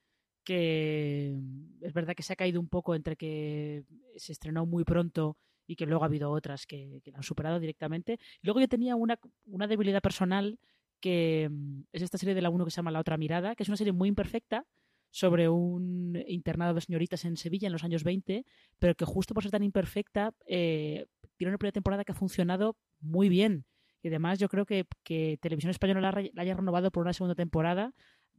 [0.43, 1.35] que
[1.81, 3.83] es verdad que se ha caído un poco entre que
[4.17, 7.59] se estrenó muy pronto y que luego ha habido otras que, que la han superado
[7.59, 8.19] directamente.
[8.41, 10.59] Luego yo tenía una, una debilidad personal
[10.99, 13.63] que mm, es esta serie de la 1 que se llama La otra mirada, que
[13.63, 14.65] es una serie muy imperfecta
[15.11, 18.45] sobre un internado de señoritas en Sevilla en los años 20,
[18.79, 21.05] pero que justo por ser tan imperfecta eh,
[21.37, 23.65] tiene una primera temporada que ha funcionado muy bien.
[24.01, 27.33] Y además yo creo que, que Televisión Española la, la haya renovado por una segunda
[27.33, 27.93] temporada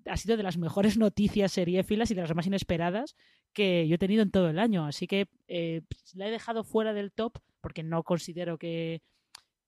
[0.08, 3.16] ha sido de las mejores noticias seriéfilas y de las más inesperadas
[3.52, 4.86] que yo he tenido en todo el año.
[4.86, 5.82] Así que eh,
[6.14, 9.02] la he dejado fuera del top porque no considero que,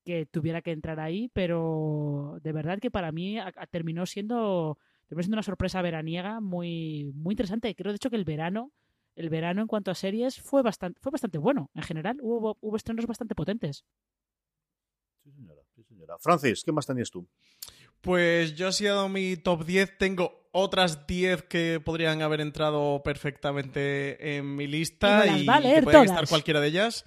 [0.04, 3.38] que tuviera que entrar ahí, pero de verdad que para mí
[3.70, 7.74] terminó siendo, terminó siendo una sorpresa veraniega muy, muy interesante.
[7.74, 8.72] Creo de hecho que el verano,
[9.16, 11.70] el verano en cuanto a series fue bastante, fue bastante bueno.
[11.74, 13.84] En general hubo, hubo estrenos bastante potentes.
[15.24, 16.16] Sí, señora, sí, señora.
[16.18, 17.28] Francis, ¿qué más tenías tú?
[18.00, 19.98] Pues yo ha sido mi top 10.
[19.98, 26.04] Tengo otras 10 que podrían haber entrado perfectamente en mi lista y, y que pueden
[26.04, 27.04] estar cualquiera de ellas.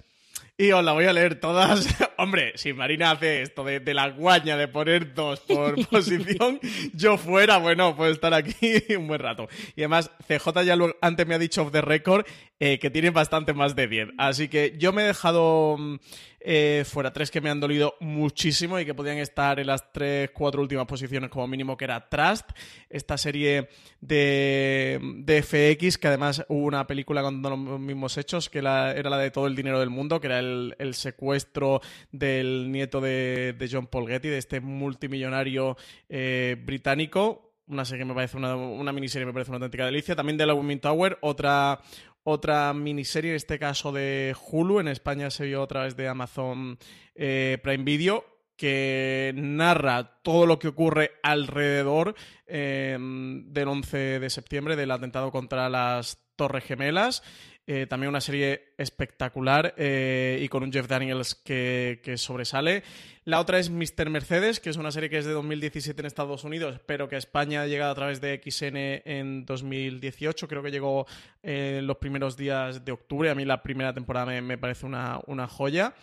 [0.58, 1.88] Y os la voy a leer todas.
[2.18, 6.60] Hombre, si Marina hace esto de, de la guaña de poner dos por posición,
[6.92, 8.56] yo fuera, bueno, puedo estar aquí
[8.96, 9.48] un buen rato.
[9.74, 12.26] Y además, CJ ya lo, antes me ha dicho off the record,
[12.64, 14.10] eh, que tiene bastante más de 10.
[14.18, 15.96] Así que yo me he dejado mm,
[16.38, 20.30] eh, fuera tres que me han dolido muchísimo y que podían estar en las tres,
[20.32, 22.50] cuatro últimas posiciones como mínimo, que era Trust,
[22.88, 23.68] esta serie
[24.00, 29.18] de, de FX, que además hubo una película con los mismos hechos, que era la
[29.18, 31.80] de todo el dinero del mundo, que era el, secuestro
[32.12, 35.76] del nieto de, John Paul Getty, de este multimillonario
[36.08, 40.14] eh, británico una serie que me parece una, una miniserie me parece una auténtica delicia.
[40.14, 41.80] También de la Women Tower, otra,
[42.24, 46.78] otra miniserie, en este caso de Hulu, en España se vio a través de Amazon
[47.14, 48.24] eh, Prime Video,
[48.56, 52.14] que narra todo lo que ocurre alrededor
[52.46, 57.22] em, del 11 de septiembre, del atentado contra las Torres Gemelas.
[57.66, 62.82] Eh, también una serie espectacular eh, y con un Jeff Daniels que, que, sobresale.
[63.24, 64.10] La otra es Mr.
[64.10, 67.18] Mercedes, que es una serie que es de 2017 en Estados Unidos, pero que a
[67.18, 70.48] España ha llegado a través de XN en 2018.
[70.48, 71.06] Creo que llegó
[71.42, 73.30] en eh, los primeros días de octubre.
[73.30, 75.94] A mí la primera temporada me, parece una, una joya.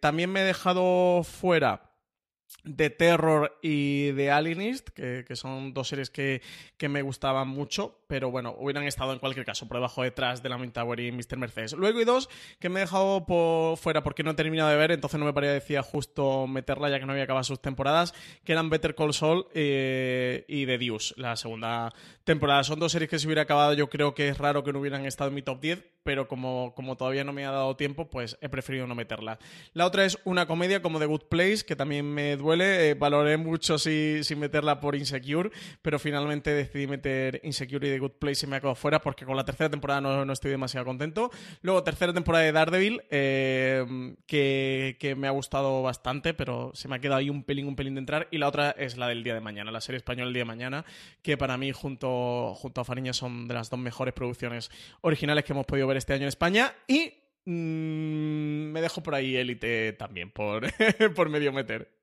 [0.00, 1.90] también me he dejado fuera
[2.64, 6.42] de Terror y de Alienist, que, son dos series que,
[6.88, 10.58] me gustaban mucho, pero bueno, hubieran estado en cualquier caso por debajo detrás de la
[10.58, 11.36] Main Tower y Mr.
[11.36, 11.74] Mercedes.
[11.74, 14.90] Luego hay dos que me he dejado por fuera porque no he terminado de ver,
[14.90, 18.68] entonces no me parecía justo meterla ya que no había acabado sus temporadas, que eran
[18.68, 21.94] Better Call Saul eh, y The Deuce, la segunda
[22.24, 22.64] temporada.
[22.64, 25.06] Son dos series que si hubiera acabado yo creo que es raro que no hubieran
[25.06, 28.38] estado en mi top 10, pero como, como todavía no me ha dado tiempo, pues
[28.40, 29.38] he preferido no meterla.
[29.72, 32.90] La otra es una comedia como The Good Place, que también me duele.
[32.90, 35.50] Eh, valoré mucho si, meterla por Insecure,
[35.82, 39.24] pero finalmente decidí meter Insecure y The Good Place y me ha quedado fuera porque
[39.24, 41.30] con la tercera temporada no, estoy demasiado contento.
[41.62, 46.96] Luego, tercera temporada de Daredevil, eh, que, que, me ha gustado bastante, pero se me
[46.96, 48.28] ha quedado ahí un pelín, un pelín de entrar.
[48.30, 50.46] Y la otra es la del día de mañana, la serie española del día de
[50.46, 50.84] mañana,
[51.22, 54.70] que para mí junto, junto a Fariña son de las dos mejores producciones
[55.02, 56.74] originales que hemos podido ver este año en España.
[56.88, 57.12] Y
[57.44, 60.66] mm, me dejo por ahí élite también, por,
[61.14, 61.99] por medio meter.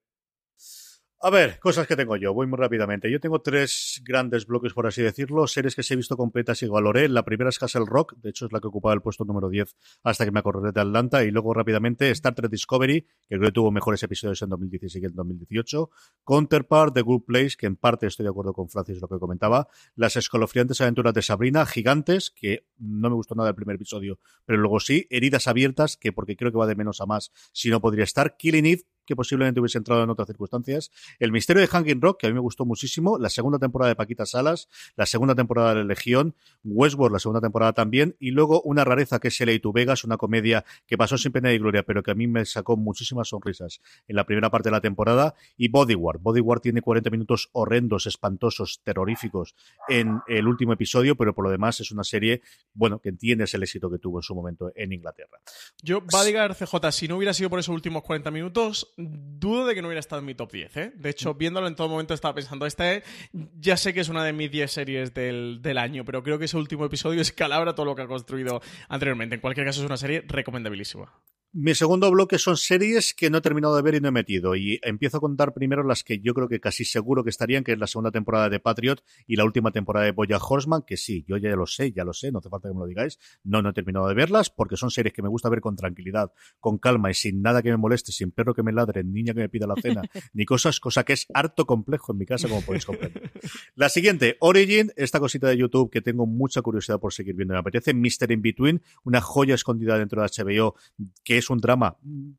[1.20, 2.32] A ver, cosas que tengo yo.
[2.32, 3.12] Voy muy rápidamente.
[3.12, 5.48] Yo tengo tres grandes bloques, por así decirlo.
[5.48, 7.10] Series que se he visto completas y valoré.
[7.10, 8.14] La primera es Castle Rock.
[8.18, 10.80] De hecho, es la que ocupaba el puesto número 10 hasta que me acordé de
[10.80, 11.24] Atlanta.
[11.24, 15.08] Y luego, rápidamente, Star Trek Discovery, que creo que tuvo mejores episodios en 2016 que
[15.08, 15.90] en 2018.
[16.24, 19.68] Counterpart, The Good Place, que en parte estoy de acuerdo con Francis lo que comentaba.
[19.96, 24.60] Las escalofriantes aventuras de Sabrina, Gigantes, que no me gustó nada el primer episodio, pero
[24.60, 25.08] luego sí.
[25.10, 28.38] Heridas abiertas, que porque creo que va de menos a más, si no podría estar.
[28.38, 30.92] Killing Eve, que posiblemente hubiese entrado en otras circunstancias.
[31.18, 33.18] El misterio de Hanging Rock, que a mí me gustó muchísimo.
[33.18, 37.74] La segunda temporada de Paquita Salas, la segunda temporada de Legión, Westworld, la segunda temporada
[37.74, 38.16] también.
[38.20, 39.60] Y luego una rareza que es L.A.
[39.60, 42.46] to Vegas, una comedia que pasó sin pena y gloria, pero que a mí me
[42.46, 45.34] sacó muchísimas sonrisas en la primera parte de la temporada.
[45.56, 46.20] Y Bodyguard.
[46.20, 49.56] Bodyguard tiene 40 minutos horrendos, espantosos, terroríficos
[49.88, 52.42] en el último episodio, pero por lo demás es una serie,
[52.74, 55.40] bueno, que entiendes el éxito que tuvo en su momento en Inglaterra.
[55.82, 59.82] Yo, Bodyguard CJ, si no hubiera sido por esos últimos 40 minutos, dudo de que
[59.82, 60.92] no hubiera estado en mi top 10, ¿eh?
[60.96, 64.34] De hecho, viéndolo en todo momento estaba pensando, esta ya sé que es una de
[64.34, 67.96] mis 10 series del, del año, pero creo que ese último episodio escalabra todo lo
[67.96, 69.36] que ha construido anteriormente.
[69.36, 71.14] En cualquier caso, es una serie recomendabilísima.
[71.54, 74.56] Mi segundo bloque son series que no he terminado de ver y no he metido.
[74.56, 77.72] Y empiezo a contar primero las que yo creo que casi seguro que estarían, que
[77.72, 81.24] es la segunda temporada de Patriot y la última temporada de Boya Horseman, que sí,
[81.26, 83.18] yo ya lo sé, ya lo sé, no hace falta que me lo digáis.
[83.46, 86.34] No, no he terminado de verlas porque son series que me gusta ver con tranquilidad,
[86.60, 89.40] con calma y sin nada que me moleste, sin perro que me ladre, niña que
[89.40, 90.02] me pida la cena,
[90.34, 93.32] ni cosas, cosa que es harto complejo en mi casa, como podéis comprender.
[93.76, 97.54] La siguiente, Origin, esta cosita de YouTube que tengo mucha curiosidad por seguir viendo.
[97.54, 98.32] Me apetece Mr.
[98.32, 100.76] In Between, una joya escondida dentro de HBO
[101.24, 101.98] que es un drama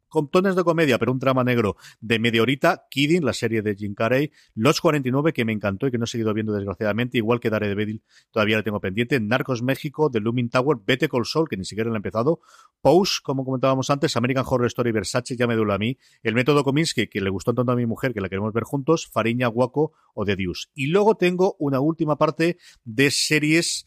[0.08, 2.86] con tones de comedia, pero un drama negro de media horita.
[2.90, 4.30] Kidding, la serie de Jim Carrey.
[4.54, 8.02] Los 49, que me encantó y que no he seguido viendo desgraciadamente, igual que Daredevil,
[8.30, 9.20] todavía la tengo pendiente.
[9.20, 12.40] Narcos México, The Looming Tower, Vete Col Sol, que ni siquiera lo he empezado.
[12.80, 15.98] Pose, como comentábamos antes, American Horror Story Versace, ya me duele a mí.
[16.22, 19.08] El método Kominsky, que le gustó tanto a mi mujer, que la queremos ver juntos.
[19.12, 20.68] Fariña, Guaco o The Deuce.
[20.74, 23.86] Y luego tengo una última parte de series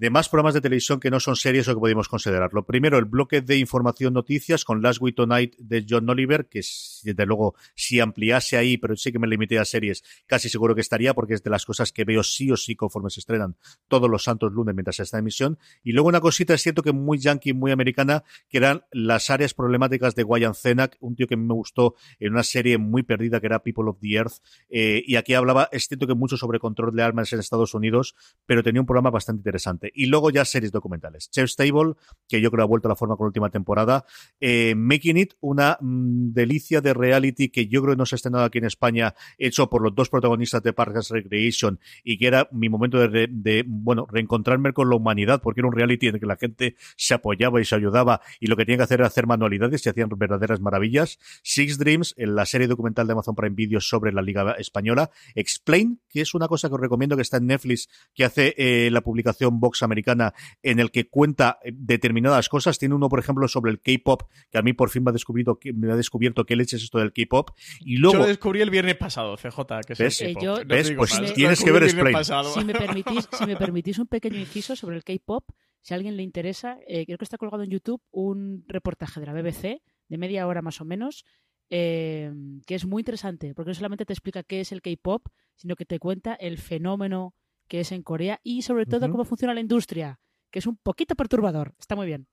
[0.00, 2.64] de más programas de televisión que no son series o que podemos considerarlo.
[2.64, 6.62] Primero, el bloque de información noticias con Last Week Tonight de John Oliver, que
[7.02, 10.80] desde luego si ampliase ahí, pero sí que me limité a series, casi seguro que
[10.80, 13.56] estaría porque es de las cosas que veo sí o sí conforme se estrenan
[13.88, 15.58] todos los santos lunes mientras está en emisión.
[15.84, 19.52] Y luego una cosita, es cierto que muy yankee, muy americana, que eran las áreas
[19.52, 23.48] problemáticas de Guyan Zenak, un tío que me gustó en una serie muy perdida que
[23.48, 24.38] era People of the Earth,
[24.70, 28.14] eh, y aquí hablaba, es cierto que mucho sobre control de armas en Estados Unidos,
[28.46, 29.89] pero tenía un programa bastante interesante.
[29.94, 31.30] Y luego ya series documentales.
[31.30, 31.94] Chef Stable,
[32.28, 34.04] que yo creo ha vuelto a la forma con la última temporada.
[34.40, 38.16] Eh, Making It, una mm, delicia de reality que yo creo que no se ha
[38.16, 42.48] estrenado aquí en España, hecho por los dos protagonistas de Parks Recreation y que era
[42.52, 46.20] mi momento de, de, bueno, reencontrarme con la humanidad, porque era un reality en el
[46.20, 49.06] que la gente se apoyaba y se ayudaba y lo que tenía que hacer era
[49.06, 51.18] hacer manualidades y hacían verdaderas maravillas.
[51.42, 55.10] Six Dreams, en la serie documental de Amazon Prime Video sobre la Liga Española.
[55.34, 58.90] Explain, que es una cosa que os recomiendo que está en Netflix, que hace eh,
[58.90, 62.78] la publicación Vox americana, en el que cuenta eh, determinadas cosas.
[62.78, 65.58] Tiene uno, por ejemplo, sobre el K-pop, que a mí por fin me ha descubierto,
[65.74, 67.50] me ha descubierto qué leche es esto del K-pop.
[67.80, 68.14] Y luego.
[68.14, 70.66] Yo lo descubrí el viernes pasado, CJ, que es el K-pop.
[70.96, 72.16] Pues tienes que ver Explain.
[72.54, 75.44] Si me, permitís, si me permitís un pequeño inciso sobre el K-pop,
[75.82, 79.26] si a alguien le interesa, eh, creo que está colgado en YouTube un reportaje de
[79.26, 81.24] la BBC de media hora más o menos,
[81.70, 82.32] eh,
[82.66, 85.84] que es muy interesante, porque no solamente te explica qué es el K-pop, sino que
[85.84, 87.34] te cuenta el fenómeno
[87.70, 90.18] que es en Corea y sobre todo cómo funciona la industria,
[90.50, 91.72] que es un poquito perturbador.
[91.78, 92.26] Está muy bien.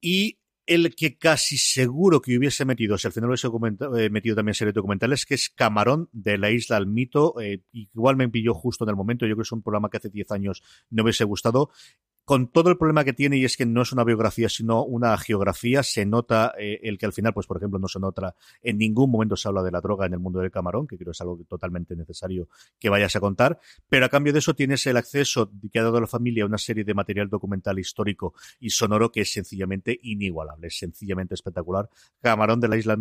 [0.00, 3.48] Y el que casi seguro que hubiese metido, si al final hubiese
[3.98, 7.38] eh, metido también series documentales, que es Camarón de la Isla al Mito.
[7.38, 9.26] Eh, igual me pilló justo en el momento.
[9.26, 11.70] Yo creo que es un programa que hace 10 años no hubiese gustado
[12.24, 15.16] con todo el problema que tiene y es que no es una biografía sino una
[15.18, 18.78] geografía, se nota eh, el que al final, pues por ejemplo, no se nota, en
[18.78, 21.10] ningún momento se habla de la droga en el mundo del camarón, que creo que
[21.12, 22.48] es algo totalmente necesario
[22.78, 23.58] que vayas a contar,
[23.88, 26.58] pero a cambio de eso tienes el acceso que ha dado la familia a una
[26.58, 31.88] serie de material documental histórico y sonoro que es sencillamente inigualable, es sencillamente espectacular.
[32.20, 32.92] Camarón de la isla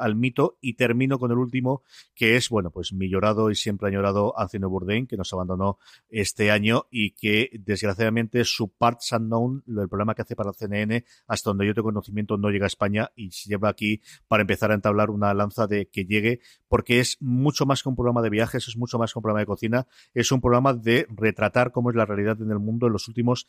[0.00, 1.82] al, mito y termino con el último
[2.14, 5.78] que es, bueno, pues mi llorado y siempre añorado Anthony Bourdain, que nos abandonó
[6.10, 11.50] este año y que desgraciadamente su Parts Unknown, el programa que hace para CNN, hasta
[11.50, 14.74] donde yo tengo conocimiento, no llega a España y se lleva aquí para empezar a
[14.74, 18.68] entablar una lanza de que llegue, porque es mucho más que un programa de viajes,
[18.68, 21.96] es mucho más que un programa de cocina, es un programa de retratar cómo es
[21.96, 23.46] la realidad en el mundo en los últimos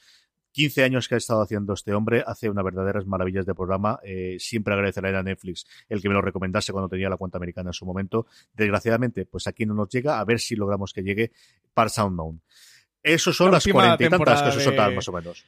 [0.54, 4.00] 15 años que ha estado haciendo este hombre, hace unas verdaderas maravillas de programa.
[4.04, 7.70] Eh, siempre agradeceré a Netflix el que me lo recomendase cuando tenía la cuenta americana
[7.70, 8.28] en su momento.
[8.54, 11.32] Desgraciadamente, pues aquí no nos llega, a ver si logramos que llegue
[11.74, 12.42] Parts Unknown.
[13.04, 15.46] Esos son las cuarenta y tantas que se soltan, más o menos.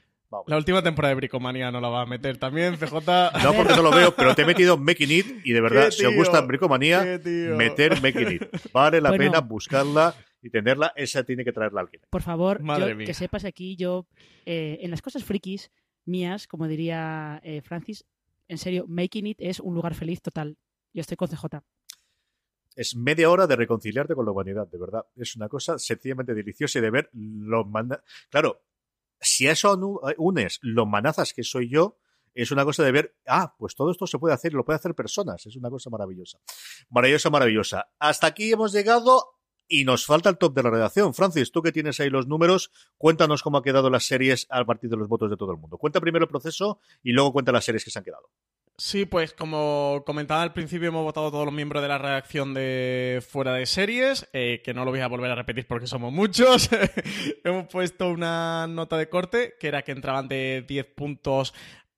[0.47, 2.93] La última temporada de Bricomanía no la va a meter también, CJ.
[3.43, 6.05] No, porque no lo veo, pero te he metido Making It y de verdad, si
[6.05, 7.19] os gusta Bricomanía,
[7.55, 8.43] meter Making It.
[8.73, 10.91] Vale la pena buscarla y tenerla.
[10.95, 12.01] Esa tiene que traerla alguien.
[12.09, 12.61] Por favor,
[13.05, 14.05] que sepas aquí, yo,
[14.45, 15.71] eh, en las cosas frikis
[16.03, 18.05] mías, como diría eh, Francis,
[18.47, 20.57] en serio, Making It es un lugar feliz total.
[20.93, 21.63] Yo estoy con CJ
[22.75, 25.05] es media hora de reconciliarte con la humanidad, de verdad.
[25.15, 27.65] Es una cosa sencillamente deliciosa y de ver lo
[28.29, 28.61] Claro,
[29.19, 29.77] si a eso
[30.17, 31.97] unes lo manazas que soy yo,
[32.33, 34.93] es una cosa de ver, ah, pues todo esto se puede hacer lo puede hacer
[34.93, 35.45] personas.
[35.45, 36.39] Es una cosa maravillosa.
[36.89, 37.89] Maravillosa, maravillosa.
[37.97, 39.35] Hasta aquí hemos llegado
[39.67, 41.13] y nos falta el top de la redacción.
[41.13, 44.89] Francis, tú que tienes ahí los números, cuéntanos cómo ha quedado las series al partir
[44.89, 45.77] de los votos de todo el mundo.
[45.77, 48.29] Cuenta primero el proceso y luego cuenta las series que se han quedado.
[48.77, 53.23] Sí, pues como comentaba al principio, hemos votado todos los miembros de la redacción de
[53.25, 56.69] Fuera de Series, eh, que no lo voy a volver a repetir porque somos muchos.
[57.45, 61.53] hemos puesto una nota de corte, que era que entraban de 10 puntos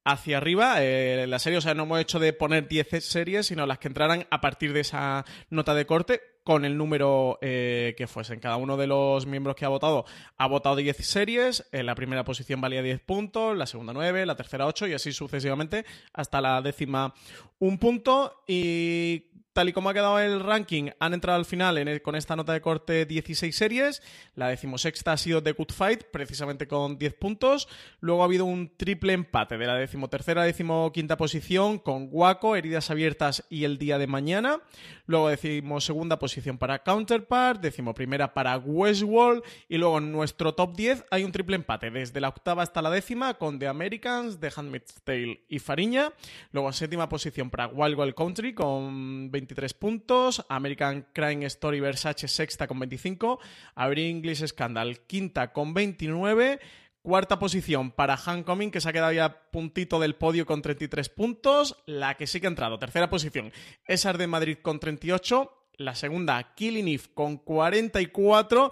[0.05, 3.65] hacia arriba eh, la serie, o sea, no hemos hecho de poner 10 series, sino
[3.65, 8.07] las que entraran a partir de esa nota de corte con el número eh, que
[8.07, 8.39] fuesen.
[8.39, 10.05] Cada uno de los miembros que ha votado
[10.37, 11.67] ha votado 10 series.
[11.73, 15.11] En la primera posición valía 10 puntos, la segunda 9, la tercera 8 y así
[15.11, 15.83] sucesivamente
[16.13, 17.13] hasta la décima
[17.59, 18.45] un punto.
[18.47, 19.25] Y
[19.57, 22.61] tal y como ha quedado el ranking, han entrado al final con esta nota de
[22.61, 24.03] corte 16 series.
[24.35, 27.67] La decimosexta ha sido The Good Fight, precisamente con 10 puntos.
[27.99, 32.91] Luego ha habido un triple empate de la decimotercera a decimoquinta posición con Waco, Heridas
[32.91, 34.61] Abiertas y El Día de Mañana.
[35.07, 39.43] Luego decimosegunda posición para Counterpart, decimoprimera para Westworld.
[39.67, 42.91] Y luego en nuestro top 10 hay un triple empate, desde la octava hasta la
[42.91, 46.13] décima, con The Americans, The Handmaid's Tale y Fariña.
[46.51, 52.27] Luego séptima posición para Wild Wild Country con 20 23 puntos, American Crime Story Versace
[52.27, 53.39] sexta con 25,
[53.75, 56.59] Abril English Scandal quinta con 29,
[57.01, 61.81] cuarta posición para Homecoming que se ha quedado ya puntito del podio con 33 puntos,
[61.85, 63.53] la que sí que ha entrado, tercera posición,
[63.87, 68.71] Esar de Madrid con 38, la segunda Killing Eve con 44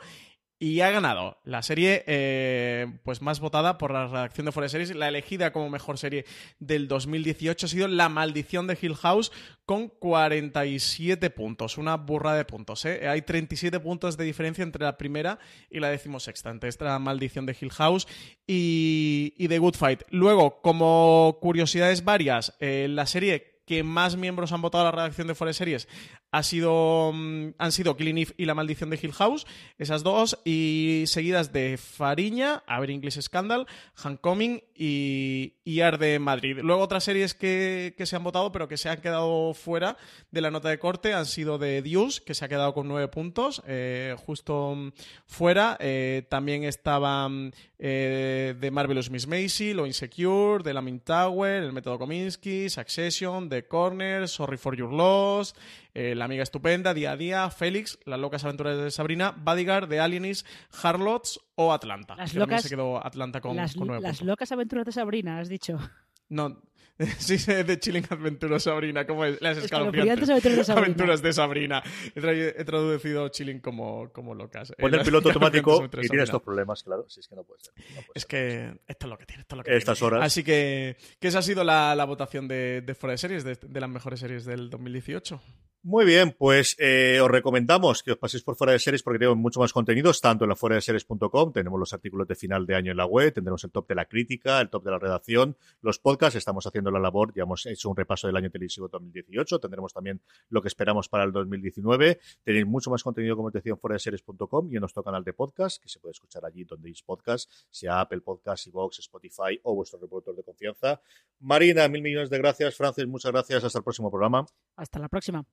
[0.58, 4.96] y ha ganado la serie eh, pues más votada por la redacción de Fuera Series.
[4.96, 6.26] La elegida como mejor serie
[6.60, 9.34] del 2018 ha sido La Maldición de Hill House
[9.66, 11.78] con 47 puntos.
[11.78, 12.86] Una burra de puntos.
[12.86, 13.08] ¿eh?
[13.08, 15.40] Hay 37 puntos de diferencia entre la primera
[15.70, 16.52] y la decimosexta.
[16.52, 18.08] Entre esta Maldición de Hill House
[18.48, 20.04] y, y The Good Fight.
[20.10, 25.28] Luego, como curiosidades varias, eh, la serie que más miembros han votado a la redacción
[25.28, 25.88] de Fuera de Series
[26.36, 29.48] ha sido, mm, han sido Killing Eve y La Maldición de Hill House,
[29.78, 36.58] esas dos, y seguidas de Fariña, A ver English Scandal, Hancoming y, y Arde Madrid.
[36.62, 39.96] Luego otras series que, que, se han votado, pero que se han quedado fuera
[40.30, 43.08] de la nota de corte, han sido de Deuce, que se ha quedado con nueve
[43.08, 44.92] puntos, eh, justo mm,
[45.26, 45.78] fuera.
[45.80, 51.98] Eh, también estaban eh, de Marvelous Miss Macy, Lo Insecure, de La Tower, El Método
[51.98, 55.56] Kominsky, Succession, The Corner, Sorry for Your Loss,
[55.94, 60.00] eh, La Amiga Estupenda, Día a Día, Félix, Las Locas Aventuras de Sabrina, Bodyguard, The
[60.00, 60.46] Alienis,
[60.84, 62.16] Harlots o Atlanta.
[62.16, 65.80] Las locas, se quedó Atlanta con, las, con Las Locas Aventuras de Sabrina, has dicho.
[66.28, 66.62] No,
[67.20, 69.42] Sí, de Chilling Adventures Sabrina, ¿cómo es?
[69.42, 70.86] Las escalofriantes aventuras de Sabrina.
[70.86, 71.84] Aventuras de Sabrina.
[72.16, 74.74] He, traducido Chilling como, como locas.
[74.78, 77.06] Pon el piloto automático y tiene estos problemas, claro.
[77.10, 77.74] Si es que no puede ser.
[78.14, 79.42] es que esto es lo que tiene.
[79.42, 80.24] Esto es lo que Estas horas.
[80.24, 83.56] Así que, que esa ha sido la, la votación de, de Fuera de Series, de,
[83.56, 85.42] de las mejores series del 2018.
[85.88, 89.38] Muy bien, pues eh, os recomendamos que os paséis por fuera de series porque tenemos
[89.38, 92.74] mucho más contenidos, tanto en la fuera de series.com, tenemos los artículos de final de
[92.74, 95.56] año en la web, tendremos el top de la crítica, el top de la redacción,
[95.82, 99.60] los podcasts, estamos haciendo la labor, ya hemos hecho un repaso del año televisivo 2018,
[99.60, 103.74] tendremos también lo que esperamos para el 2019, tenéis mucho más contenido, como os decía,
[103.74, 106.64] en fuera de series.com y en nuestro canal de podcast, que se puede escuchar allí
[106.64, 111.00] donde es podcast, sea Apple Podcast, Vox, Spotify o vuestro reproductor de confianza.
[111.42, 112.76] Marina, mil millones de gracias.
[112.76, 113.64] Francis, muchas gracias.
[113.64, 114.48] Hasta el próximo programa.
[114.78, 115.46] Hasta la próxima.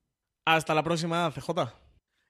[0.44, 1.82] Hasta la próxima, CJ.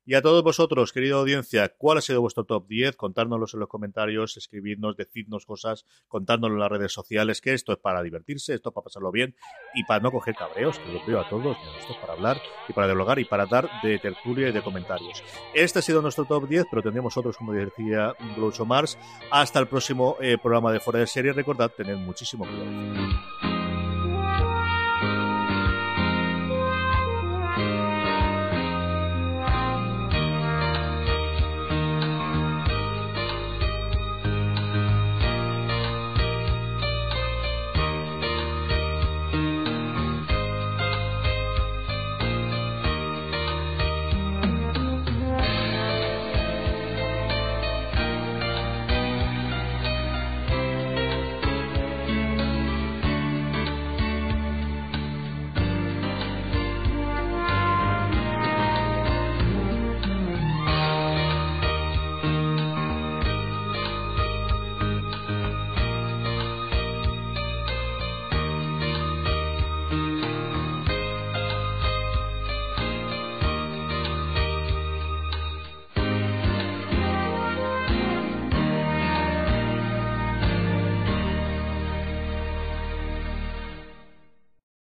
[0.05, 2.97] Y a todos vosotros, querida audiencia, ¿cuál ha sido vuestro top 10?
[2.97, 7.79] Contárnoslo en los comentarios, escribidnos, decidnos cosas, contárnoslo en las redes sociales, que esto es
[7.79, 9.37] para divertirse, esto es para pasarlo bien
[9.75, 12.73] y para no coger cabreos, que lo veo a todos, esto es para hablar y
[12.73, 15.23] para dialogar y para dar de tertulia y de comentarios.
[15.55, 18.99] Este ha sido nuestro top 10, pero tendremos otros, como decía Groucho Mars.
[19.31, 21.33] Hasta el próximo eh, programa de Fuera de Serie.
[21.33, 23.52] Recordad, tener muchísimo cuidado.